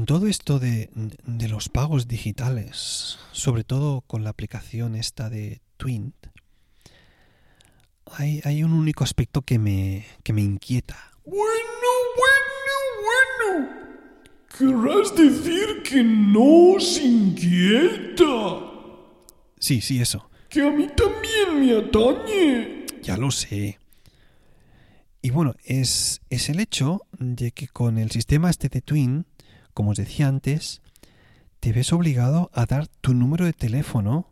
Todo 0.07 0.27
esto 0.27 0.59
de, 0.59 0.91
de, 0.95 1.49
los 1.49 1.69
pagos 1.69 2.07
digitales, 2.07 3.19
sobre 3.33 3.65
todo 3.65 4.03
con 4.03 4.25
la 4.25 4.31
aplicación 4.31 4.95
esta 4.95 5.31
de 5.31 5.61
Twint, 5.77 6.15
hay, 8.07 8.41
hay 8.45 8.63
un 8.63 8.73
único 8.73 9.05
aspecto 9.05 9.43
que 9.43 9.59
me, 9.59 10.07
que 10.23 10.33
me 10.33 10.43
inquieta. 10.43 10.97
Bueno, 11.25 11.41
bueno, 12.17 12.71
bueno. 13.47 13.69
Querrás 14.59 15.17
decir 15.17 15.83
que 15.83 16.03
no 16.03 16.75
os 16.75 16.99
inquieta. 16.99 18.25
Sí, 19.59 19.81
sí, 19.81 20.01
eso. 20.01 20.31
Que 20.49 20.63
a 20.63 20.71
mí 20.71 20.89
también 20.97 21.61
me 21.61 21.77
atañe. 21.77 22.87
Ya 23.03 23.17
lo 23.17 23.31
sé. 23.31 23.79
Y 25.23 25.31
bueno, 25.31 25.55
es, 25.65 26.23
es 26.31 26.49
el 26.49 26.61
hecho 26.61 27.03
de 27.19 27.53
que 27.53 27.69
con 27.69 27.99
el 27.99 28.11
sistema 28.11 28.51
este 28.51 28.69
de 28.69 28.81
Twin, 28.81 29.27
como 29.81 29.93
os 29.93 29.97
decía 29.97 30.29
antes, 30.29 30.83
te 31.59 31.73
ves 31.73 31.91
obligado 31.95 32.51
a 32.53 32.67
dar 32.67 32.87
tu 32.87 33.15
número 33.15 33.47
de 33.47 33.55
teléfono, 33.55 34.29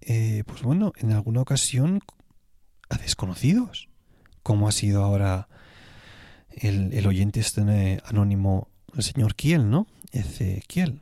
eh, 0.00 0.44
pues 0.46 0.62
bueno, 0.62 0.92
en 0.94 1.10
alguna 1.10 1.40
ocasión 1.40 1.98
a 2.88 2.96
desconocidos, 2.96 3.88
como 4.44 4.68
ha 4.68 4.70
sido 4.70 5.02
ahora 5.02 5.48
el, 6.50 7.04
oyente 7.04 7.40
este 7.40 8.00
anónimo, 8.04 8.68
el 8.96 9.02
señor 9.02 9.34
Kiel, 9.34 9.68
¿no? 9.70 9.88
Ese 10.12 10.62
Kiel. 10.68 11.00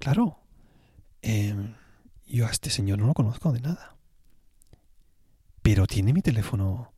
Claro, 0.00 0.40
eh, 1.22 1.54
yo 2.26 2.48
a 2.48 2.50
este 2.50 2.70
señor 2.70 2.98
no 2.98 3.06
lo 3.06 3.14
conozco 3.14 3.52
de 3.52 3.60
nada, 3.60 3.94
pero 5.62 5.86
tiene 5.86 6.12
mi 6.12 6.22
teléfono, 6.22 6.90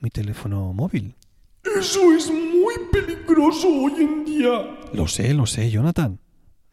mi 0.00 0.10
teléfono 0.10 0.72
móvil. 0.72 1.14
Eso 1.62 2.12
es 2.12 2.28
peligroso 3.38 3.68
hoy 3.68 3.92
en 4.02 4.24
día. 4.24 4.78
Lo 4.92 5.06
sé, 5.06 5.32
lo 5.34 5.46
sé, 5.46 5.70
Jonathan. 5.70 6.18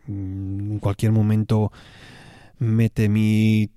Mm, 0.07 0.71
En 0.73 0.79
cualquier 0.79 1.11
momento 1.11 1.71
mete 2.57 3.07
mi 3.09 3.69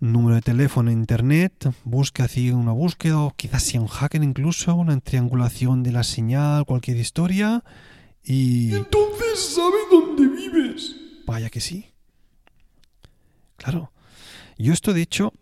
número 0.00 0.34
de 0.34 0.42
teléfono 0.42 0.90
en 0.90 0.98
internet, 0.98 1.72
busca 1.84 2.24
así 2.24 2.50
una 2.50 2.72
búsqueda, 2.72 3.18
o 3.20 3.34
quizás 3.34 3.62
sea 3.62 3.80
un 3.80 3.86
hacker 3.86 4.22
incluso, 4.22 4.74
una 4.74 4.98
triangulación 5.00 5.82
de 5.82 5.92
la 5.92 6.02
señal, 6.02 6.66
cualquier 6.66 6.98
historia, 6.98 7.64
y... 8.22 8.74
Entonces 8.74 9.54
sabe 9.54 9.76
dónde 9.90 10.28
vives. 10.28 10.96
Vaya 11.26 11.48
que 11.48 11.60
sí. 11.60 11.86
Claro. 13.56 13.92
Yo 14.58 14.72
esto 14.72 14.92
de 14.92 15.02
hecho 15.02 15.32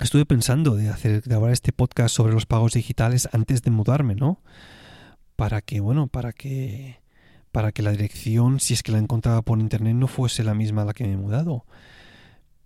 estuve 0.00 0.24
pensando 0.24 0.74
de 0.74 0.88
hacer 0.88 1.22
grabar 1.22 1.52
este 1.52 1.72
podcast 1.72 2.14
sobre 2.14 2.32
los 2.32 2.46
pagos 2.46 2.72
digitales 2.72 3.28
antes 3.32 3.62
de 3.62 3.70
mudarme, 3.70 4.14
¿no? 4.14 4.40
Para 5.36 5.60
que, 5.60 5.80
bueno, 5.80 6.06
para 6.06 6.32
que 6.32 6.98
para 7.56 7.72
que 7.72 7.80
la 7.80 7.90
dirección, 7.90 8.60
si 8.60 8.74
es 8.74 8.82
que 8.82 8.92
la 8.92 8.98
encontraba 8.98 9.40
por 9.40 9.58
internet, 9.60 9.94
no 9.94 10.08
fuese 10.08 10.44
la 10.44 10.52
misma 10.52 10.82
a 10.82 10.84
la 10.84 10.92
que 10.92 11.04
me 11.04 11.14
he 11.14 11.16
mudado. 11.16 11.64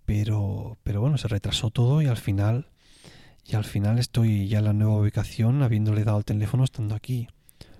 Pero, 0.05 0.77
pero 0.83 0.99
bueno, 0.99 1.17
se 1.17 1.29
retrasó 1.29 1.69
todo 1.69 2.01
y 2.01 2.07
al 2.07 2.17
final, 2.17 2.67
y 3.45 3.55
al 3.55 3.63
final 3.63 3.99
estoy 3.99 4.49
ya 4.49 4.59
en 4.59 4.65
la 4.65 4.73
nueva 4.73 4.97
ubicación, 4.97 5.63
habiéndole 5.63 6.03
dado 6.03 6.17
el 6.17 6.25
teléfono 6.25 6.65
estando 6.65 6.93
aquí. 6.93 7.29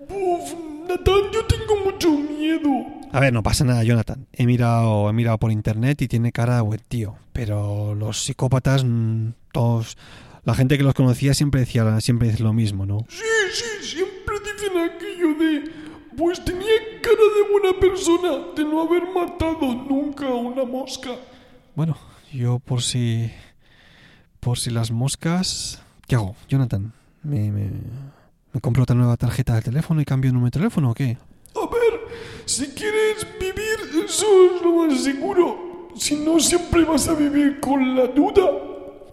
Uf, 0.00 0.54
Natán, 0.88 1.20
yo 1.34 1.44
tengo 1.44 1.84
mucho 1.84 2.08
miedo. 2.12 2.70
A 3.12 3.20
ver, 3.20 3.34
no 3.34 3.42
pasa 3.42 3.64
nada, 3.64 3.84
Jonathan. 3.84 4.26
He 4.32 4.46
mirado, 4.46 5.10
he 5.10 5.12
mirado 5.12 5.36
por 5.36 5.52
internet 5.52 6.00
y 6.00 6.08
tiene 6.08 6.32
cara 6.32 6.56
de 6.56 6.62
buen 6.62 6.80
tío. 6.88 7.16
Pero 7.34 7.94
los 7.94 8.24
psicópatas, 8.24 8.84
mm, 8.84 9.32
todos, 9.52 9.98
la 10.44 10.54
gente 10.54 10.78
que 10.78 10.84
los 10.84 10.94
conocía 10.94 11.34
siempre 11.34 11.60
decía, 11.60 12.00
siempre 12.00 12.28
dice 12.30 12.42
lo 12.42 12.54
mismo, 12.54 12.86
¿no? 12.86 13.04
Sí, 13.10 13.22
sí, 13.52 13.86
siempre 13.86 14.01
dicen 14.62 14.78
aquello 14.78 15.34
de... 15.34 15.82
Pues 16.16 16.44
tenía 16.44 16.66
cara 17.00 17.16
de 17.16 17.52
buena 17.52 17.80
persona 17.80 18.52
de 18.54 18.64
no 18.64 18.82
haber 18.82 19.02
matado 19.14 19.74
nunca 19.74 20.26
a 20.26 20.34
una 20.34 20.64
mosca. 20.64 21.10
Bueno, 21.74 21.96
yo 22.32 22.58
por 22.58 22.82
si... 22.82 23.30
Por 24.40 24.58
si 24.58 24.70
las 24.70 24.90
moscas... 24.90 25.82
¿Qué 26.06 26.16
hago, 26.16 26.36
Jonathan? 26.48 26.92
¿Me, 27.22 27.50
me, 27.50 27.70
me 28.52 28.60
compro 28.60 28.82
otra 28.82 28.96
nueva 28.96 29.16
tarjeta 29.16 29.54
de 29.54 29.62
teléfono 29.62 30.00
y 30.00 30.04
cambio 30.04 30.28
el 30.28 30.34
número 30.34 30.50
de 30.50 30.58
teléfono 30.58 30.90
o 30.90 30.94
qué? 30.94 31.16
A 31.54 31.66
ver, 31.66 32.00
si 32.44 32.66
quieres 32.68 33.26
vivir, 33.40 34.04
eso 34.04 34.26
es 34.56 34.62
lo 34.62 34.86
más 34.86 35.02
seguro. 35.02 35.88
Si 35.96 36.16
no, 36.16 36.38
siempre 36.40 36.84
vas 36.84 37.08
a 37.08 37.14
vivir 37.14 37.60
con 37.60 37.96
la 37.96 38.06
duda. 38.08 38.42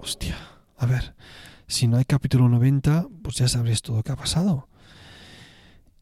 Hostia, 0.02 0.38
a 0.78 0.86
ver, 0.86 1.14
si 1.68 1.88
no 1.88 1.98
hay 1.98 2.06
capítulo 2.06 2.50
90, 2.50 3.08
pues 3.22 3.36
ya 3.36 3.48
sabréis 3.48 3.82
todo 3.82 3.98
lo 3.98 4.04
que 4.04 4.12
ha 4.12 4.16
pasado. 4.16 4.69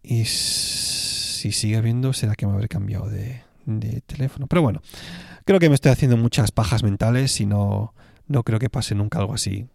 Y 0.10 0.24
si 0.24 1.52
sigue 1.52 1.76
habiendo, 1.76 2.13
será 2.13 2.36
que 2.36 2.48
me 2.48 2.54
habré 2.54 2.70
cambiado 2.70 3.10
de, 3.10 3.41
de 3.65 4.00
teléfono. 4.02 4.48
Pero 4.48 4.62
bueno, 4.62 4.82
creo 5.43 5.60
que 5.60 5.67
me 5.67 5.76
estoy 5.76 5.91
haciendo 5.91 6.15
muchas 6.15 6.52
pajas 6.52 6.82
mentales 6.82 7.41
y 7.41 7.46
no, 7.46 7.93
no 8.28 8.43
creo 8.43 8.58
que 8.58 8.70
pase 8.70 8.96
nunca 8.96 9.20
algo 9.20 9.34
así. 9.34 9.67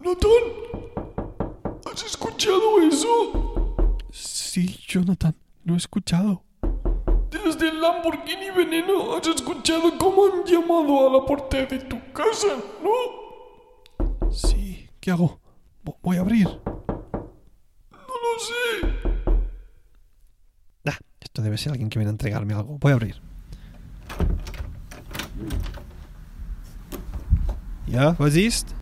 Natán, 0.00 0.44
¿has 1.92 2.04
escuchado 2.04 2.80
eso? 2.82 3.96
Sí, 4.12 4.78
Jonathan, 4.86 5.34
lo 5.64 5.74
he 5.74 5.78
escuchado. 5.78 6.42
Desde 7.30 7.70
el 7.70 7.80
Lamborghini 7.80 8.50
Veneno 8.54 9.16
has 9.16 9.26
escuchado 9.28 9.96
cómo 9.98 10.26
han 10.26 10.44
llamado 10.44 11.08
a 11.08 11.12
la 11.20 11.26
puerta 11.26 11.64
de 11.64 11.78
tu 11.78 11.96
casa, 12.12 12.48
¿no? 12.82 14.30
Sí, 14.30 14.88
¿qué 15.00 15.10
hago? 15.10 15.40
Vo- 15.84 15.96
Voy 16.02 16.16
a 16.18 16.20
abrir. 16.20 16.48
No 18.26 18.40
sé. 18.40 19.42
Ah, 20.86 20.98
esto 21.20 21.42
debe 21.42 21.56
ser 21.58 21.72
alguien 21.72 21.88
que 21.88 21.98
viene 21.98 22.10
a 22.10 22.12
entregarme 22.12 22.54
algo. 22.54 22.78
Voy 22.78 22.92
a 22.92 22.94
abrir. 22.94 23.20
Ja, 27.88 28.16
was 28.18 28.34
ist? 28.34 28.74